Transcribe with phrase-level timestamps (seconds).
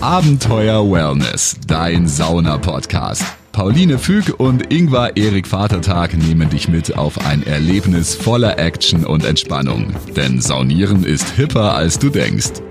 [0.00, 3.24] Abenteuer Wellness, dein Sauna-Podcast.
[3.50, 9.24] Pauline Füg und Ingvar Erik Vatertag nehmen dich mit auf ein Erlebnis voller Action und
[9.24, 9.92] Entspannung.
[10.14, 12.62] Denn Saunieren ist hipper, als du denkst.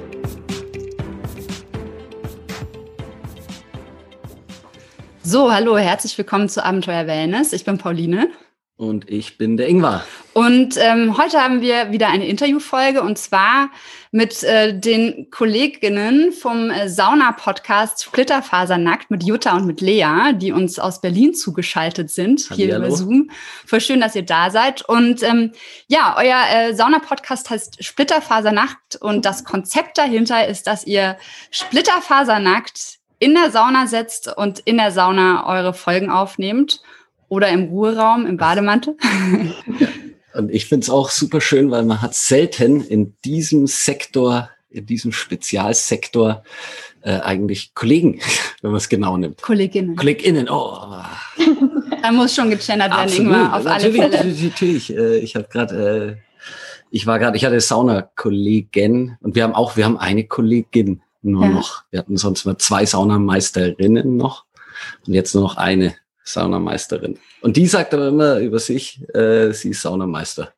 [5.22, 7.52] So, hallo, herzlich willkommen zu Abenteuer Wellness.
[7.52, 8.30] Ich bin Pauline.
[8.78, 10.06] Und ich bin der Ingvar.
[10.38, 13.72] Und ähm, heute haben wir wieder eine Interviewfolge und zwar
[14.12, 20.78] mit äh, den Kolleginnen vom äh, Sauna-Podcast Splitterfasernackt mit Jutta und mit Lea, die uns
[20.78, 22.86] aus Berlin zugeschaltet sind, hier Hallihallo.
[22.86, 23.32] über Zoom.
[23.66, 24.88] Voll schön, dass ihr da seid.
[24.88, 25.54] Und ähm,
[25.88, 31.18] ja, euer äh, Sauna-Podcast heißt Splitterfasernackt und das Konzept dahinter ist, dass ihr
[31.50, 36.84] Splitterfasernackt in der Sauna setzt und in der Sauna eure Folgen aufnehmt
[37.28, 38.98] oder im Ruheraum, im Bademantel.
[39.80, 39.88] Ja.
[40.38, 44.86] Und ich finde es auch super schön, weil man hat selten in diesem Sektor, in
[44.86, 46.44] diesem Spezialsektor
[47.02, 48.20] äh, eigentlich Kollegen,
[48.62, 49.42] wenn man es genau nimmt.
[49.42, 49.96] Kolleginnen.
[49.96, 50.78] Kolleginnen, oh.
[52.04, 54.34] da muss schon gegendert werden, Ingmar, auf natürlich, alle Fälle.
[54.44, 56.38] Natürlich, äh, ich habe gerade, äh,
[56.92, 61.46] ich war gerade, ich hatte Sauna-Kollegin und wir haben auch, wir haben eine Kollegin nur
[61.46, 61.50] ja.
[61.50, 61.84] noch.
[61.90, 64.46] Wir hatten sonst mal zwei Saunameisterinnen noch
[65.08, 65.96] und jetzt nur noch eine.
[66.28, 67.18] Saunameisterin.
[67.42, 70.54] Und die sagt aber immer über sich, äh, sie ist Saunameister.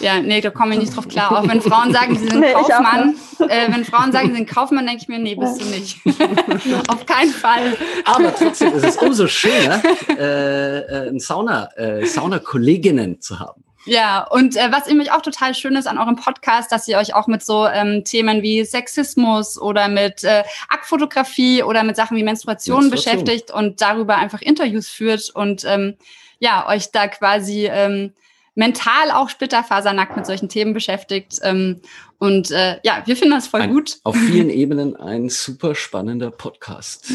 [0.00, 1.30] Ja, nee, da komme ich nicht drauf klar.
[1.32, 3.14] Auch wenn Frauen sagen, sie sind nee, Kaufmann,
[3.48, 6.00] äh, wenn Frauen sagen, sie sind Kaufmann, denke ich mir, nee, bist du nicht.
[6.88, 7.76] Auf keinen Fall.
[8.04, 13.63] Aber trotzdem ist es umso schöner, äh, äh, ein Sauna, äh, Sauna-Kolleginnen zu haben.
[13.86, 17.14] Ja, und äh, was nämlich auch total schön ist an eurem Podcast, dass ihr euch
[17.14, 22.22] auch mit so ähm, Themen wie Sexismus oder mit äh, Aktfotografie oder mit Sachen wie
[22.22, 23.24] Menstruation, Menstruation.
[23.24, 25.96] beschäftigt und darüber einfach Interviews führt und ähm,
[26.38, 28.12] ja, euch da quasi ähm,
[28.54, 31.40] mental auch splitterfasernackt mit solchen Themen beschäftigt.
[31.42, 31.80] Ähm,
[32.18, 33.98] und äh, ja, wir finden das voll ein, gut.
[34.04, 37.12] Auf vielen Ebenen ein super spannender Podcast.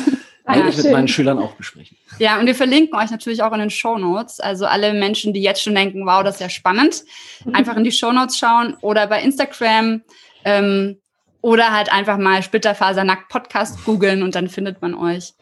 [0.56, 1.98] Würde ich mit meinen Schülern auch besprechen.
[2.18, 4.40] Ja, und wir verlinken euch natürlich auch in den Show Notes.
[4.40, 7.04] Also alle Menschen, die jetzt schon denken, wow, das ist ja spannend,
[7.54, 10.02] einfach in die Show Notes schauen oder bei Instagram
[10.46, 10.98] ähm,
[11.42, 15.34] oder halt einfach mal Splitterfasernackt Podcast googeln und dann findet man euch.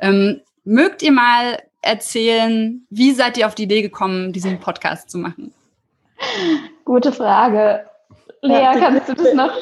[0.00, 5.18] Ähm, mögt ihr mal erzählen, wie seid ihr auf die Idee gekommen, diesen Podcast zu
[5.18, 5.52] machen?
[6.84, 7.84] Gute Frage.
[8.42, 9.52] Lea, kannst du das noch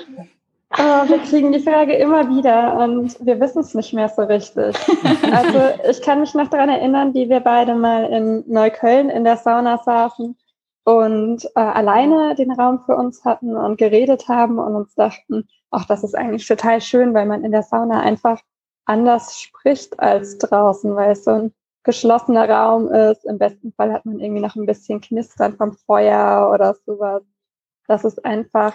[0.78, 4.76] Oh, wir kriegen die Frage immer wieder und wir wissen es nicht mehr so richtig.
[5.32, 9.36] Also ich kann mich noch daran erinnern, wie wir beide mal in Neukölln in der
[9.36, 10.36] Sauna saßen
[10.84, 15.86] und äh, alleine den Raum für uns hatten und geredet haben und uns dachten, ach,
[15.86, 18.40] das ist eigentlich total schön, weil man in der Sauna einfach
[18.84, 23.24] anders spricht als draußen, weil es so ein geschlossener Raum ist.
[23.24, 27.22] Im besten Fall hat man irgendwie noch ein bisschen Knistern vom Feuer oder sowas.
[27.86, 28.74] Das ist einfach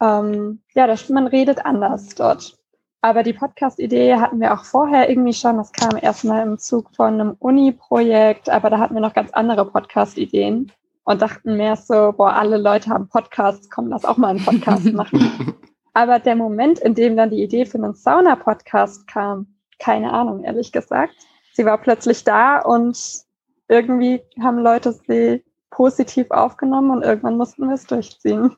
[0.00, 2.56] ähm, ja, das, man redet anders dort.
[3.00, 5.56] Aber die Podcast-Idee hatten wir auch vorher irgendwie schon.
[5.56, 9.64] Das kam erstmal im Zug von einem Uni-Projekt, aber da hatten wir noch ganz andere
[9.70, 10.72] Podcast-Ideen
[11.04, 14.92] und dachten mehr so, boah, alle Leute haben Podcasts, komm, lass auch mal einen Podcast
[14.92, 15.54] machen.
[15.94, 19.46] aber der Moment, in dem dann die Idee für einen Sauna-Podcast kam,
[19.78, 21.14] keine Ahnung, ehrlich gesagt.
[21.52, 23.22] Sie war plötzlich da und
[23.68, 28.56] irgendwie haben Leute sie positiv aufgenommen und irgendwann mussten wir es durchziehen.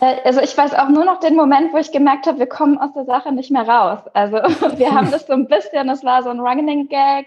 [0.00, 2.78] Äh, also ich weiß auch nur noch den Moment, wo ich gemerkt habe, wir kommen
[2.78, 4.00] aus der Sache nicht mehr raus.
[4.14, 4.36] Also
[4.78, 7.26] wir haben das so ein bisschen, das war so ein Running Gag,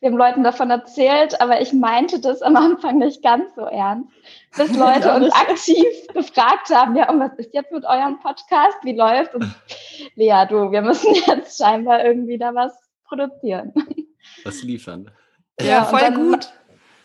[0.00, 4.10] wir haben Leuten davon erzählt, aber ich meinte das am Anfang nicht ganz so ernst,
[4.56, 8.96] bis Leute uns aktiv gefragt haben, ja, und was ist jetzt mit eurem Podcast, wie
[8.96, 9.34] läuft?
[9.34, 9.54] Und
[10.14, 12.72] Lea, du, wir müssen jetzt scheinbar irgendwie da was
[13.04, 13.72] produzieren.
[14.44, 15.10] Was liefern.
[15.60, 16.52] Ja, ja voll dann, gut.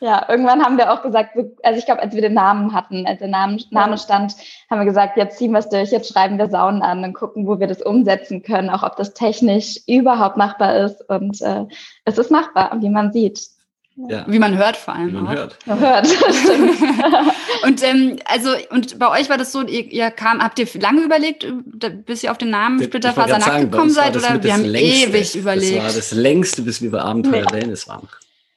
[0.03, 3.19] Ja, irgendwann haben wir auch gesagt, also ich glaube, als wir den Namen hatten, als
[3.19, 4.33] der Name, Name stand,
[4.67, 7.45] haben wir gesagt, jetzt ziehen wir es durch, jetzt schreiben wir Saunen an und gucken,
[7.45, 11.07] wo wir das umsetzen können, auch ob das technisch überhaupt machbar ist.
[11.07, 11.65] Und äh,
[12.03, 13.41] es ist machbar, wie man sieht.
[14.09, 14.25] Ja.
[14.27, 15.09] Wie man hört vor allem.
[15.09, 15.35] Wie man auch.
[15.35, 15.57] hört.
[15.67, 16.07] Man hört,
[17.63, 21.01] und ähm, also und bei euch war das so, ihr, ihr kam, habt ihr lange
[21.01, 21.45] überlegt,
[22.07, 24.17] bis ihr auf den Namen Splitterfaser nackt gekommen seid?
[24.17, 25.77] Oder wir haben längste, ewig überlegt.
[25.77, 27.61] Das war das längste, bis wir bei Abenteuer nee.
[27.61, 28.07] Wellness waren.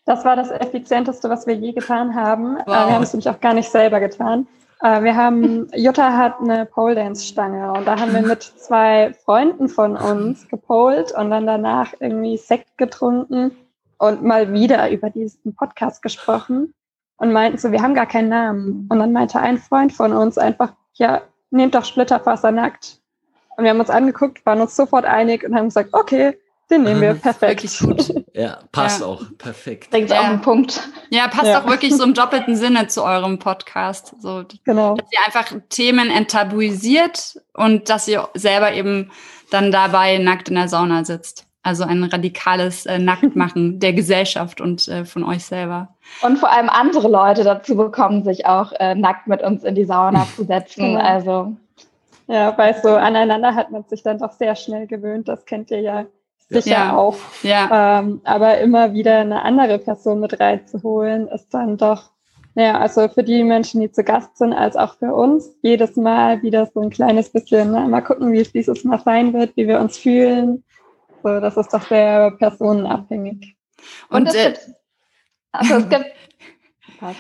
[0.07, 2.57] Das war das Effizienteste, was wir je getan haben.
[2.59, 2.67] Wow.
[2.67, 4.47] wir haben es nämlich auch gar nicht selber getan.
[4.83, 9.15] Äh, wir haben, Jutta hat eine Pole Dance Stange und da haben wir mit zwei
[9.25, 13.53] Freunden von uns gepolt und dann danach irgendwie Sekt getrunken
[13.99, 16.75] und mal wieder über diesen Podcast gesprochen
[17.17, 18.89] und meinten so, wir haben gar keinen Namen.
[18.91, 23.01] Und dann meinte ein Freund von uns einfach, ja, nehmt doch Splitterfaser nackt.
[23.57, 26.37] Und wir haben uns angeguckt, waren uns sofort einig und haben gesagt, okay,
[26.71, 27.63] den nehmen wir perfekt.
[27.63, 28.24] Wirklich gut.
[28.35, 29.07] Ja, passt ja.
[29.07, 29.23] auch.
[29.39, 29.91] Perfekt.
[29.91, 30.21] Bringt ja.
[30.21, 30.89] auf den Punkt.
[31.11, 31.61] Ja, passt ja.
[31.61, 34.15] auch wirklich so im doppelten Sinne zu eurem Podcast.
[34.21, 34.97] So, genau.
[34.97, 39.13] Dass ihr einfach Themen enttabuisiert und dass ihr selber eben
[39.51, 41.47] dann dabei nackt in der Sauna sitzt.
[41.63, 45.95] Also ein radikales äh, Nacktmachen der Gesellschaft und äh, von euch selber.
[46.21, 49.85] Und vor allem andere Leute dazu bekommen, sich auch äh, nackt mit uns in die
[49.85, 50.97] Sauna zu setzen.
[51.05, 51.57] Also
[52.27, 55.29] ja, weil so aneinander hat man sich dann doch sehr schnell gewöhnt.
[55.29, 56.07] Das kennt ihr ja
[56.49, 56.97] sicher ja.
[56.97, 57.17] auch.
[57.43, 58.01] Ja.
[58.01, 62.11] Ähm, aber immer wieder eine andere Person mit reinzuholen, ist dann doch,
[62.55, 66.43] naja, also für die Menschen, die zu Gast sind, als auch für uns, jedes Mal
[66.43, 69.67] wieder so ein kleines bisschen, na, mal gucken, wie es dieses Mal sein wird, wie
[69.67, 70.65] wir uns fühlen.
[71.23, 73.57] So, das ist doch sehr personenabhängig.
[74.09, 74.55] Und, Und äh,
[75.53, 76.07] also es gibt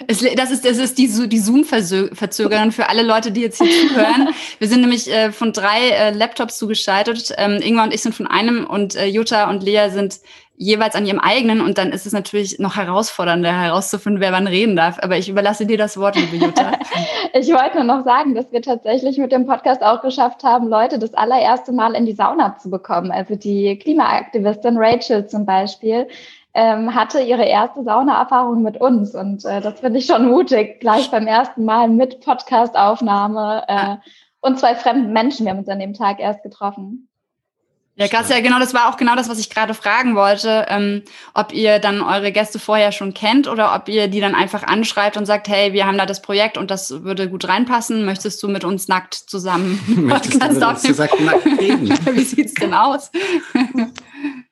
[0.06, 4.28] es, das ist, das ist die, die Zoom-Verzögerung für alle Leute, die jetzt hier zuhören.
[4.58, 7.32] Wir sind nämlich äh, von drei äh, Laptops zugeschaltet.
[7.36, 10.20] Ähm, Ingmar und ich sind von einem und äh, Jutta und Lea sind
[10.56, 14.76] jeweils an ihrem eigenen und dann ist es natürlich noch herausfordernder herauszufinden, wer wann reden
[14.76, 14.98] darf.
[15.02, 16.72] Aber ich überlasse dir das Wort, liebe Jutta.
[17.32, 20.98] ich wollte nur noch sagen, dass wir tatsächlich mit dem Podcast auch geschafft haben, Leute
[20.98, 23.10] das allererste Mal in die Sauna zu bekommen.
[23.10, 26.06] Also die Klimaaktivistin Rachel zum Beispiel,
[26.54, 29.14] ähm, hatte ihre erste Saunaerfahrung mit uns.
[29.14, 33.96] Und äh, das finde ich schon mutig, gleich beim ersten Mal mit Podcastaufnahme äh,
[34.40, 35.46] und zwei fremden Menschen.
[35.46, 37.08] Wir haben uns an dem Tag erst getroffen.
[37.96, 41.02] Ja, krass, ja, genau, das war auch genau das, was ich gerade fragen wollte, ähm,
[41.32, 45.16] ob ihr dann eure Gäste vorher schon kennt oder ob ihr die dann einfach anschreibt
[45.16, 48.48] und sagt, hey, wir haben da das Projekt und das würde gut reinpassen, möchtest du
[48.48, 51.88] mit uns nackt zusammen Möchtest du mit uns zusammen nackt reden?
[52.16, 53.12] Wie sieht's denn aus?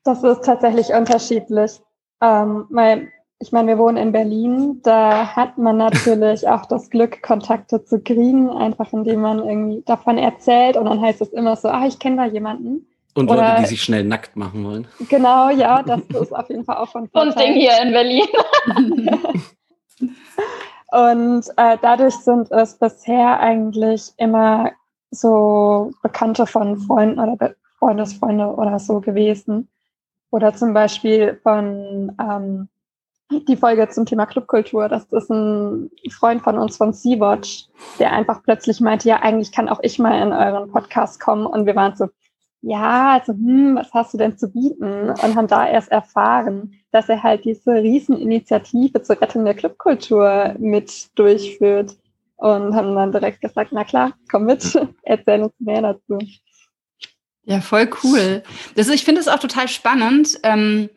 [0.04, 1.80] das ist tatsächlich unterschiedlich.
[2.22, 3.08] Ähm, weil,
[3.40, 8.00] ich meine, wir wohnen in Berlin, da hat man natürlich auch das Glück, Kontakte zu
[8.00, 11.98] kriegen, einfach indem man irgendwie davon erzählt und dann heißt es immer so, ah, ich
[11.98, 12.86] kenne da jemanden.
[13.14, 14.86] Und Oder, Leute, die sich schnell nackt machen wollen.
[15.08, 17.28] Genau, ja, das ist auf jeden Fall auch von Vorteil.
[17.28, 18.24] Und Ding hier in Berlin.
[20.92, 24.70] und äh, dadurch sind es bisher eigentlich immer
[25.10, 29.68] so Bekannte von Freunden oder Freundesfreunde oder so gewesen.
[30.32, 32.68] Oder zum Beispiel von ähm,
[33.48, 34.88] die Folge zum Thema Clubkultur.
[34.88, 37.66] Das ist ein Freund von uns von Sea-Watch,
[37.98, 41.44] der einfach plötzlich meinte, ja, eigentlich kann auch ich mal in euren Podcast kommen.
[41.46, 42.08] Und wir waren so,
[42.62, 45.10] ja, also, hm, was hast du denn zu bieten?
[45.10, 51.10] Und haben da erst erfahren, dass er halt diese Rieseninitiative zur Rettung der Clubkultur mit
[51.18, 51.98] durchführt.
[52.36, 54.62] Und haben dann direkt gesagt, na klar, komm mit,
[55.02, 56.18] erzähl uns mehr dazu.
[57.44, 58.42] Ja, voll cool.
[58.76, 60.90] Das, ich finde es auch total spannend, ähm,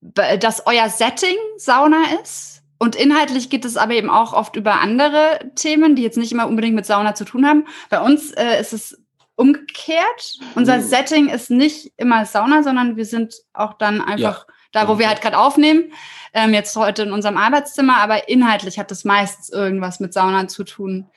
[0.00, 2.62] dass euer Setting Sauna ist.
[2.78, 6.48] Und inhaltlich geht es aber eben auch oft über andere Themen, die jetzt nicht immer
[6.48, 7.66] unbedingt mit Sauna zu tun haben.
[7.90, 8.98] Bei uns äh, ist es
[9.36, 10.38] umgekehrt.
[10.54, 10.82] Unser mhm.
[10.82, 14.54] Setting ist nicht immer Sauna, sondern wir sind auch dann einfach ja.
[14.72, 15.92] da, wo wir halt gerade aufnehmen.
[16.32, 20.64] Ähm, jetzt heute in unserem Arbeitszimmer, aber inhaltlich hat es meistens irgendwas mit Sauna zu
[20.64, 21.10] tun.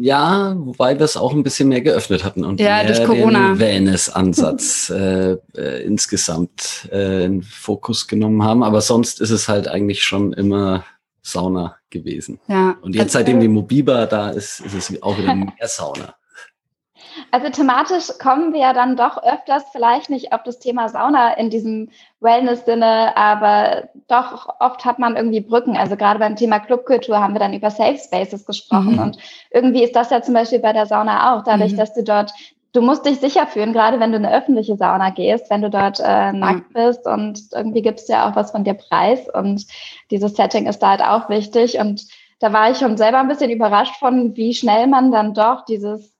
[0.00, 4.90] Ja, wobei wir es auch ein bisschen mehr geöffnet hatten und ja, mehr den Wellness-Ansatz
[4.94, 8.62] äh, äh, insgesamt äh, in Fokus genommen haben.
[8.62, 10.84] Aber sonst ist es halt eigentlich schon immer
[11.22, 12.40] Sauna gewesen.
[12.48, 12.76] Ja.
[12.82, 16.14] Und jetzt, seitdem die Mobiba da ist, ist es auch wieder mehr Sauna.
[17.30, 21.50] Also thematisch kommen wir ja dann doch öfters, vielleicht nicht auf das Thema Sauna in
[21.50, 25.76] diesem Wellness-Sinne, aber doch oft hat man irgendwie Brücken.
[25.76, 28.94] Also gerade beim Thema Clubkultur haben wir dann über Safe Spaces gesprochen.
[28.94, 28.98] Mhm.
[28.98, 29.18] Und
[29.50, 31.78] irgendwie ist das ja zum Beispiel bei der Sauna auch, dadurch, mhm.
[31.78, 32.32] dass du dort
[32.72, 35.70] du musst dich sicher fühlen, gerade wenn du in eine öffentliche Sauna gehst, wenn du
[35.70, 39.66] dort äh, nackt bist und irgendwie gibst du ja auch was von dir preis und
[40.10, 42.06] dieses Setting ist da halt auch wichtig und
[42.40, 46.12] da war ich schon selber ein bisschen überrascht von, wie schnell man dann doch dieses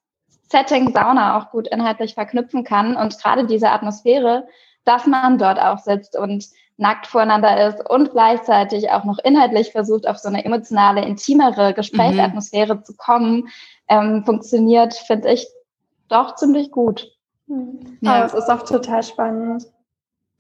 [0.53, 4.47] Setting Sauna auch gut inhaltlich verknüpfen kann und gerade diese Atmosphäre,
[4.85, 10.07] dass man dort auch sitzt und nackt voreinander ist und gleichzeitig auch noch inhaltlich versucht,
[10.07, 12.85] auf so eine emotionale, intimere Gesprächsatmosphäre mhm.
[12.85, 13.49] zu kommen,
[13.89, 15.47] ähm, funktioniert, finde ich,
[16.09, 17.11] doch ziemlich gut.
[18.01, 19.65] Ja, es ist auch total spannend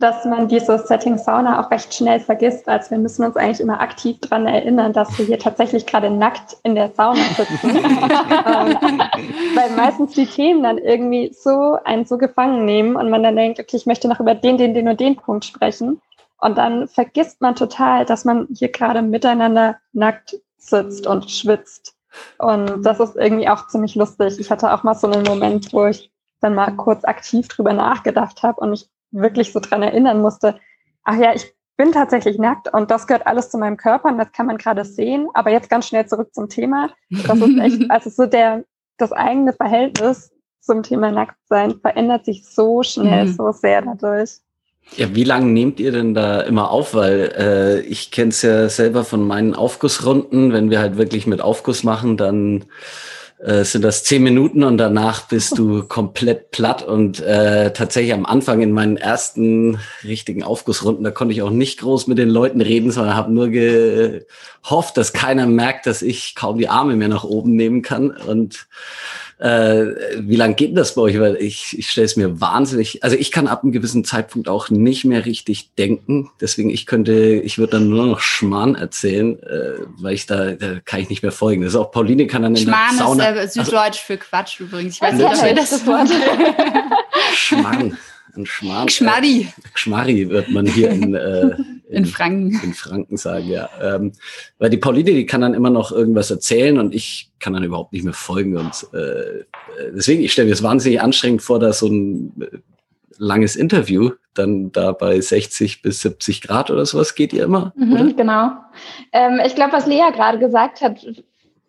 [0.03, 2.69] dass man dieses Setting Sauna auch recht schnell vergisst.
[2.69, 6.57] Also wir müssen uns eigentlich immer aktiv daran erinnern, dass wir hier tatsächlich gerade nackt
[6.65, 7.77] in der Sauna sitzen.
[7.77, 8.79] ähm,
[9.55, 13.61] weil meistens die Themen dann irgendwie so einen so gefangen nehmen und man dann denkt,
[13.61, 16.01] okay, ich möchte noch über den, den, den und den Punkt sprechen.
[16.39, 21.95] Und dann vergisst man total, dass man hier gerade miteinander nackt sitzt und schwitzt.
[22.39, 24.41] Und das ist irgendwie auch ziemlich lustig.
[24.41, 28.43] Ich hatte auch mal so einen Moment, wo ich dann mal kurz aktiv drüber nachgedacht
[28.43, 30.59] habe und mich wirklich so dran erinnern musste,
[31.05, 34.33] ach ja, ich bin tatsächlich nackt und das gehört alles zu meinem Körper und das
[34.33, 35.29] kann man gerade sehen.
[35.35, 36.91] Aber jetzt ganz schnell zurück zum Thema.
[37.27, 38.65] Das ist echt, also so der,
[38.99, 43.33] das eigene Verhältnis zum Thema Nacktsein verändert sich so schnell, mhm.
[43.33, 44.39] so sehr dadurch.
[44.97, 46.95] Ja, wie lange nehmt ihr denn da immer auf?
[46.95, 50.53] Weil äh, ich kenne es ja selber von meinen Aufgussrunden.
[50.53, 52.65] Wenn wir halt wirklich mit Aufguss machen, dann
[53.43, 56.83] äh, sind das zehn Minuten und danach bist du komplett platt.
[56.83, 61.81] Und äh, tatsächlich am Anfang in meinen ersten richtigen Aufgussrunden, da konnte ich auch nicht
[61.81, 66.59] groß mit den Leuten reden, sondern habe nur gehofft, dass keiner merkt, dass ich kaum
[66.59, 68.11] die Arme mehr nach oben nehmen kann.
[68.13, 68.69] Und
[69.43, 71.19] äh, wie lange geht das bei euch?
[71.19, 74.71] Weil ich, ich stelle es mir wahnsinnig, also ich kann ab einem gewissen Zeitpunkt auch
[74.71, 76.31] nicht mehr richtig denken.
[76.41, 80.79] Deswegen, ich könnte, ich würde dann nur noch Schmarrn erzählen, äh, weil ich da, da
[80.85, 81.63] kann ich nicht mehr folgen.
[81.63, 83.29] Das ist auch Pauline kann dann in Schmarrn der Sauna.
[83.31, 84.95] ist äh, Süddeutsch also, für Quatsch übrigens.
[84.95, 86.09] Ich weiß nicht, ob ihr das Wort.
[87.35, 87.99] Schmarrn.
[88.35, 88.45] Ein.
[88.45, 89.41] Gschmarri.
[89.41, 92.61] Äh, Gschmarri wird man hier in, äh, in, in, Franken.
[92.63, 93.69] In Franken sagen, ja.
[93.81, 94.13] Ähm,
[94.59, 97.93] weil die Pauline, die kann dann immer noch irgendwas erzählen und ich kann dann überhaupt
[97.93, 98.57] nicht mehr folgen.
[98.57, 99.45] Und äh,
[99.95, 102.59] deswegen, ich stelle mir es wahnsinnig anstrengend vor, da so ein äh,
[103.19, 107.73] langes Interview dann da bei 60 bis 70 Grad oder sowas geht ihr immer?
[107.77, 108.53] Mhm, genau.
[109.13, 111.05] Ähm, ich glaube, was Lea gerade gesagt hat,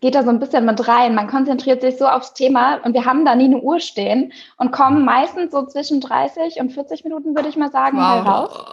[0.03, 1.15] geht da so ein bisschen mit rein.
[1.15, 4.74] Man konzentriert sich so aufs Thema und wir haben da nie eine Uhr stehen und
[4.74, 8.27] kommen meistens so zwischen 30 und 40 Minuten, würde ich mal sagen, wow.
[8.27, 8.65] raus.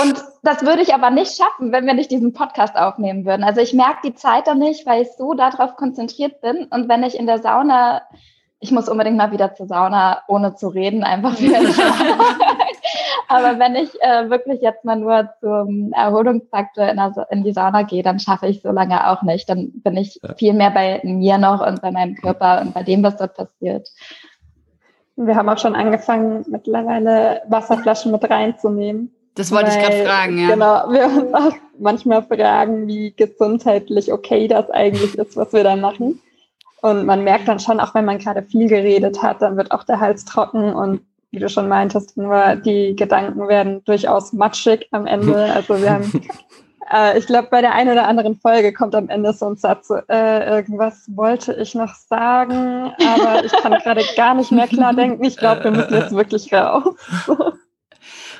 [0.00, 3.42] Und das würde ich aber nicht schaffen, wenn wir nicht diesen Podcast aufnehmen würden.
[3.42, 6.68] Also ich merke die Zeit dann nicht, weil ich so darauf konzentriert bin.
[6.70, 8.02] Und wenn ich in der Sauna
[8.62, 11.58] ich muss unbedingt mal wieder zur Sauna, ohne zu reden, einfach wieder.
[13.32, 17.82] Aber wenn ich äh, wirklich jetzt mal nur zum Erholungsfaktor in, der, in, die Sauna
[17.82, 19.48] gehe, dann schaffe ich so lange auch nicht.
[19.48, 20.34] Dann bin ich ja.
[20.34, 23.88] viel mehr bei mir noch und bei meinem Körper und bei dem, was dort passiert.
[25.16, 29.14] Wir haben auch schon angefangen, mittlerweile Wasserflaschen mit reinzunehmen.
[29.34, 30.50] Das wollte Weil, ich gerade fragen, ja.
[30.50, 35.74] Genau, wir uns auch manchmal fragen, wie gesundheitlich okay das eigentlich ist, was wir da
[35.76, 36.20] machen.
[36.82, 39.84] Und man merkt dann schon, auch wenn man gerade viel geredet hat, dann wird auch
[39.84, 41.00] der Hals trocken und
[41.32, 45.32] wie du schon meintest, nur die Gedanken werden durchaus matschig am Ende.
[45.54, 46.22] Also wir haben,
[46.92, 49.90] äh, ich glaube, bei der einen oder anderen Folge kommt am Ende so ein Satz,
[49.90, 55.24] äh, irgendwas wollte ich noch sagen, aber ich kann gerade gar nicht mehr klar denken.
[55.24, 56.94] Ich glaube, wir müssen jetzt wirklich raus.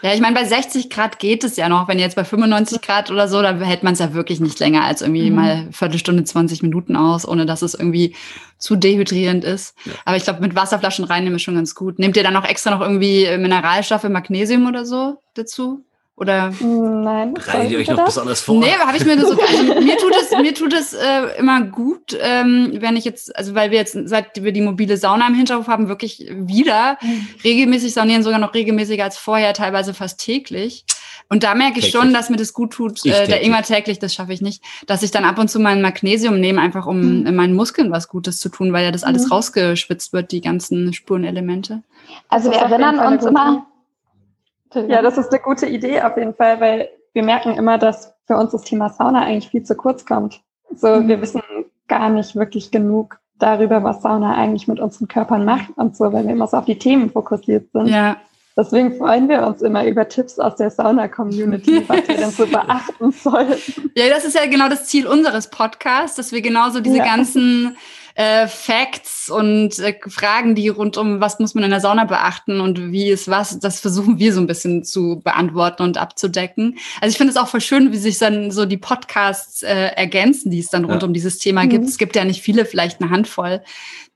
[0.03, 1.87] Ja, ich meine, bei 60 Grad geht es ja noch.
[1.87, 4.85] Wenn jetzt bei 95 Grad oder so, da hält man es ja wirklich nicht länger
[4.85, 5.37] als irgendwie mhm.
[5.37, 8.17] mal Viertelstunde, 20 Minuten aus, ohne dass es irgendwie
[8.59, 9.77] zu dehydrierend ist.
[9.85, 9.93] Ja.
[10.05, 11.99] Aber ich glaube, mit Wasserflaschen reinnehmen ist schon ganz gut.
[11.99, 15.85] Nehmt ihr dann auch extra noch irgendwie Mineralstoffe, Magnesium oder so dazu?
[16.23, 16.53] Oder?
[16.61, 17.35] Nein.
[17.35, 18.15] Bereitet ihr euch noch das?
[18.15, 18.61] besonders vor?
[18.61, 19.33] Nee, habe ich mir so.
[19.33, 23.57] Also mir tut es, mir tut es äh, immer gut, ähm, wenn ich jetzt, also
[23.57, 27.27] weil wir jetzt, seit wir die mobile Sauna im Hinterhof haben, wirklich wieder mhm.
[27.43, 30.85] regelmäßig saunieren, sogar noch regelmäßiger als vorher, teilweise fast täglich.
[31.29, 32.01] Und da merke ich täglich.
[32.01, 33.05] schon, dass mir das gut tut.
[33.05, 34.63] Äh, der Ingwer täglich, das schaffe ich nicht.
[34.87, 37.27] Dass ich dann ab und zu mein Magnesium nehme, einfach um mhm.
[37.27, 39.33] in meinen Muskeln was Gutes zu tun, weil ja das alles mhm.
[39.33, 41.83] rausgeschwitzt wird, die ganzen Spurenelemente.
[42.29, 43.67] Also wir erinnern uns immer
[44.75, 48.37] ja, das ist eine gute Idee auf jeden Fall, weil wir merken immer, dass für
[48.37, 50.41] uns das Thema Sauna eigentlich viel zu kurz kommt.
[50.75, 51.09] So, mhm.
[51.09, 51.43] wir wissen
[51.89, 56.25] gar nicht wirklich genug darüber, was Sauna eigentlich mit unseren Körpern macht und so, weil
[56.25, 57.89] wir immer so auf die Themen fokussiert sind.
[57.89, 58.17] Ja.
[58.57, 63.11] Deswegen freuen wir uns immer über Tipps aus der Sauna-Community, was wir denn so beachten
[63.11, 63.91] sollten.
[63.97, 67.05] Ja, das ist ja genau das Ziel unseres Podcasts, dass wir genauso diese ja.
[67.05, 67.77] ganzen
[68.15, 72.61] äh, Facts und äh, Fragen, die rund um, was muss man in der Sauna beachten
[72.61, 76.79] und wie ist was, das versuchen wir so ein bisschen zu beantworten und abzudecken.
[77.01, 80.51] Also ich finde es auch voll schön, wie sich dann so die Podcasts äh, ergänzen,
[80.51, 81.09] die es dann rund ja.
[81.09, 81.69] um dieses Thema mhm.
[81.71, 81.89] gibt.
[81.89, 83.63] Es gibt ja nicht viele, vielleicht eine Handvoll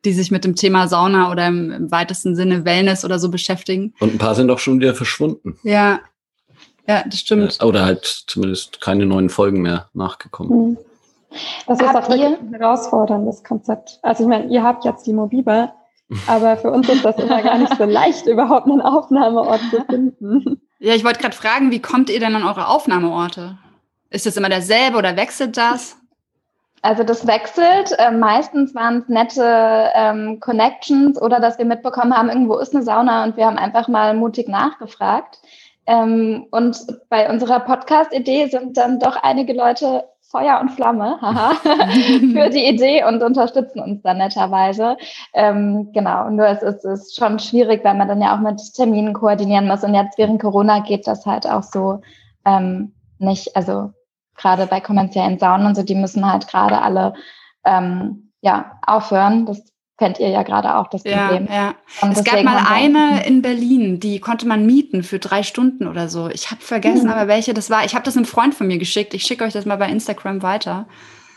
[0.05, 3.93] die sich mit dem Thema Sauna oder im, im, weitesten Sinne Wellness oder so beschäftigen.
[3.99, 5.59] Und ein paar sind auch schon wieder verschwunden.
[5.65, 6.01] Ja,
[6.89, 7.63] ja, das stimmt.
[7.63, 10.71] Oder halt zumindest keine neuen Folgen mehr nachgekommen.
[10.71, 10.79] Mhm.
[11.67, 13.99] Das ist auch wirklich ein herausforderndes Konzept.
[14.03, 15.73] Also ich meine, ihr habt jetzt die Mobiba,
[16.27, 20.61] aber für uns ist das immer gar nicht so leicht, überhaupt einen Aufnahmeort zu finden.
[20.79, 23.59] Ja, ich wollte gerade fragen, wie kommt ihr denn an eure Aufnahmeorte?
[24.11, 25.97] Ist das immer derselbe oder wechselt das?
[26.83, 27.93] Also das wechselt.
[27.99, 32.85] Äh, meistens waren es nette ähm, Connections oder dass wir mitbekommen haben, irgendwo ist eine
[32.85, 35.41] Sauna und wir haben einfach mal mutig nachgefragt.
[35.87, 36.79] Ähm, und
[37.09, 43.05] bei unserer Podcast-Idee sind dann doch einige Leute Feuer und Flamme haha, für die Idee
[43.05, 44.97] und unterstützen uns dann netterweise.
[45.33, 49.15] Ähm, genau, nur es ist, ist schon schwierig, weil man dann ja auch mit Terminen
[49.15, 49.85] koordinieren muss.
[49.85, 52.01] Und jetzt während Corona geht das halt auch so
[52.45, 53.93] ähm, nicht, also
[54.37, 57.15] gerade bei kommerziellen Saunen und so, die müssen halt gerade alle
[57.65, 59.47] ähm, ja, aufhören.
[59.47, 59.63] Das
[59.99, 61.49] kennt ihr ja gerade auch das Problem.
[61.51, 62.11] Ja, ja.
[62.11, 66.29] es gab mal eine in Berlin, die konnte man mieten für drei Stunden oder so.
[66.29, 67.13] Ich habe vergessen, mhm.
[67.13, 67.85] aber welche das war.
[67.85, 69.15] Ich habe das einem Freund von mir geschickt.
[69.15, 70.87] Ich schicke euch das mal bei Instagram weiter.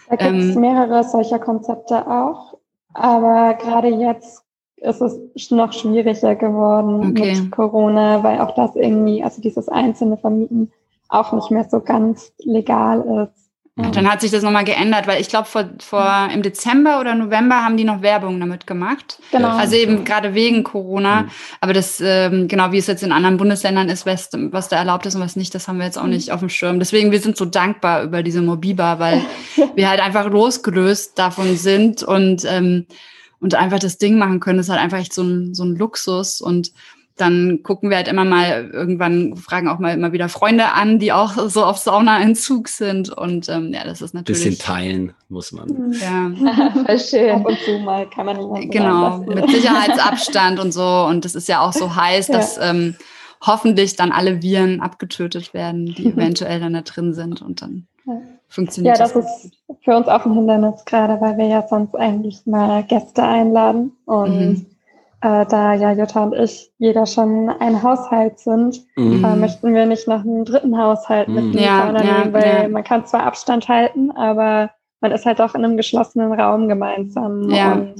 [0.09, 2.57] Da gibt es ähm, mehrere solcher Konzepte auch.
[2.93, 4.43] Aber gerade jetzt
[4.77, 7.35] ist es noch schwieriger geworden okay.
[7.35, 10.71] mit Corona, weil auch das irgendwie, also dieses einzelne Vermieten
[11.09, 13.48] auch nicht mehr so ganz legal ist.
[13.81, 13.91] Ja.
[13.91, 17.63] Dann hat sich das nochmal geändert, weil ich glaube, vor, vor im Dezember oder November
[17.63, 19.19] haben die noch Werbung damit gemacht.
[19.31, 19.50] Genau.
[19.50, 21.24] Also eben gerade wegen Corona.
[21.24, 21.29] Mhm.
[21.62, 25.05] Aber das, ähm, genau wie es jetzt in anderen Bundesländern ist, was, was da erlaubt
[25.05, 26.09] ist und was nicht, das haben wir jetzt auch mhm.
[26.12, 26.79] nicht auf dem Schirm.
[26.79, 29.21] Deswegen, wir sind so dankbar über diese Mobiba, weil
[29.75, 32.86] wir halt einfach losgelöst davon sind und, ähm,
[33.39, 34.57] und einfach das Ding machen können.
[34.57, 36.74] Das ist halt einfach echt so ein, so ein Luxus und
[37.19, 41.11] dann gucken wir halt immer mal irgendwann, fragen auch mal immer wieder Freunde an, die
[41.11, 43.09] auch so auf Saunaentzug sind.
[43.09, 44.43] Und ähm, ja, das ist natürlich.
[44.43, 45.67] Bisschen teilen muss man.
[45.67, 45.93] Mhm.
[45.93, 47.31] Ja, voll schön.
[47.31, 51.05] Ab und zu mal kann man nicht Genau, mit Sicherheitsabstand und so.
[51.07, 52.35] Und das ist ja auch so heiß, ja.
[52.35, 52.95] dass ähm,
[53.45, 58.13] hoffentlich dann alle Viren abgetötet werden, die eventuell dann da drin sind und dann ja.
[58.47, 61.95] funktioniert Ja, das, das ist für uns auch ein Hindernis gerade, weil wir ja sonst
[61.95, 64.65] eigentlich mal Gäste einladen und mhm
[65.21, 69.23] äh, da ja Jutta und ich jeder schon ein Haushalt sind, mhm.
[69.23, 71.51] äh, möchten wir nicht noch einen dritten Haushalt mhm.
[71.51, 72.69] mit ja, ja, nehmen, weil ja.
[72.69, 74.71] man kann zwar Abstand halten, aber
[75.01, 77.73] man ist halt auch in einem geschlossenen Raum gemeinsam ja.
[77.73, 77.95] und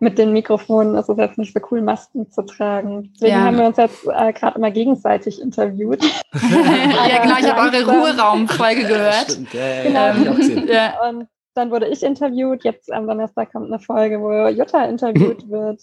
[0.00, 3.10] mit den Mikrofonen ist es jetzt nicht so cool, Masken zu tragen.
[3.14, 6.02] Deswegen haben wir uns jetzt äh, gerade immer gegenseitig interviewt.
[6.34, 9.30] ja, genau, ich habe eure Ruheraumfolge gehört.
[9.30, 10.72] Stimmt, ja, genau.
[10.72, 11.08] ja.
[11.08, 12.64] Und dann wurde ich interviewt.
[12.64, 15.80] Jetzt am Donnerstag kommt eine Folge, wo Jutta interviewt wird.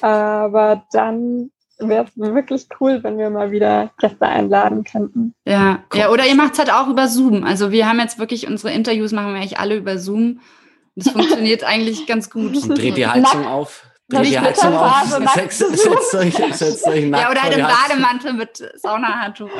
[0.00, 5.34] Aber dann wäre es wirklich cool, wenn wir mal wieder Gäste einladen könnten.
[5.46, 7.44] Ja, ja oder ihr macht es halt auch über Zoom.
[7.44, 10.40] Also wir haben jetzt wirklich unsere Interviews machen wir eigentlich alle über Zoom.
[10.96, 12.56] Das funktioniert eigentlich ganz gut.
[12.56, 13.84] Und dreht die Heizung Nack auf.
[14.08, 15.06] Dreht die Heizung auf.
[15.34, 19.50] Setzt, setzt euch, setzt euch ja, oder halt im Bademantel mit Saunahandtuch.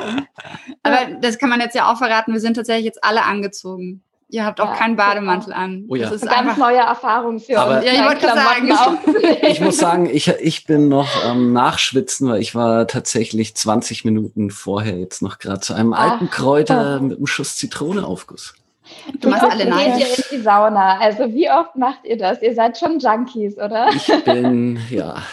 [0.83, 2.33] Aber das kann man jetzt ja auch verraten.
[2.33, 4.03] Wir sind tatsächlich jetzt alle angezogen.
[4.31, 5.85] Ihr habt auch ja, keinen Bademantel an.
[5.87, 6.03] Oh ja.
[6.03, 7.83] Das ist eine ganz neue Erfahrung für uns.
[7.83, 8.71] Ja, ich wollte sagen.
[9.41, 14.51] ich muss sagen, ich, ich bin noch ähm, nachschwitzen, weil ich war tatsächlich 20 Minuten
[14.51, 17.03] vorher jetzt noch gerade zu einem Ach, alten Kräuter oh.
[17.03, 18.53] mit einem Schuss Zitroneaufguss.
[19.19, 19.97] Du machst alle nein.
[19.97, 20.99] geht ihr in die Sauna?
[20.99, 22.39] Also wie oft macht ihr das?
[22.43, 23.89] Ihr seid schon Junkies, oder?
[23.95, 25.23] Ich bin, ja.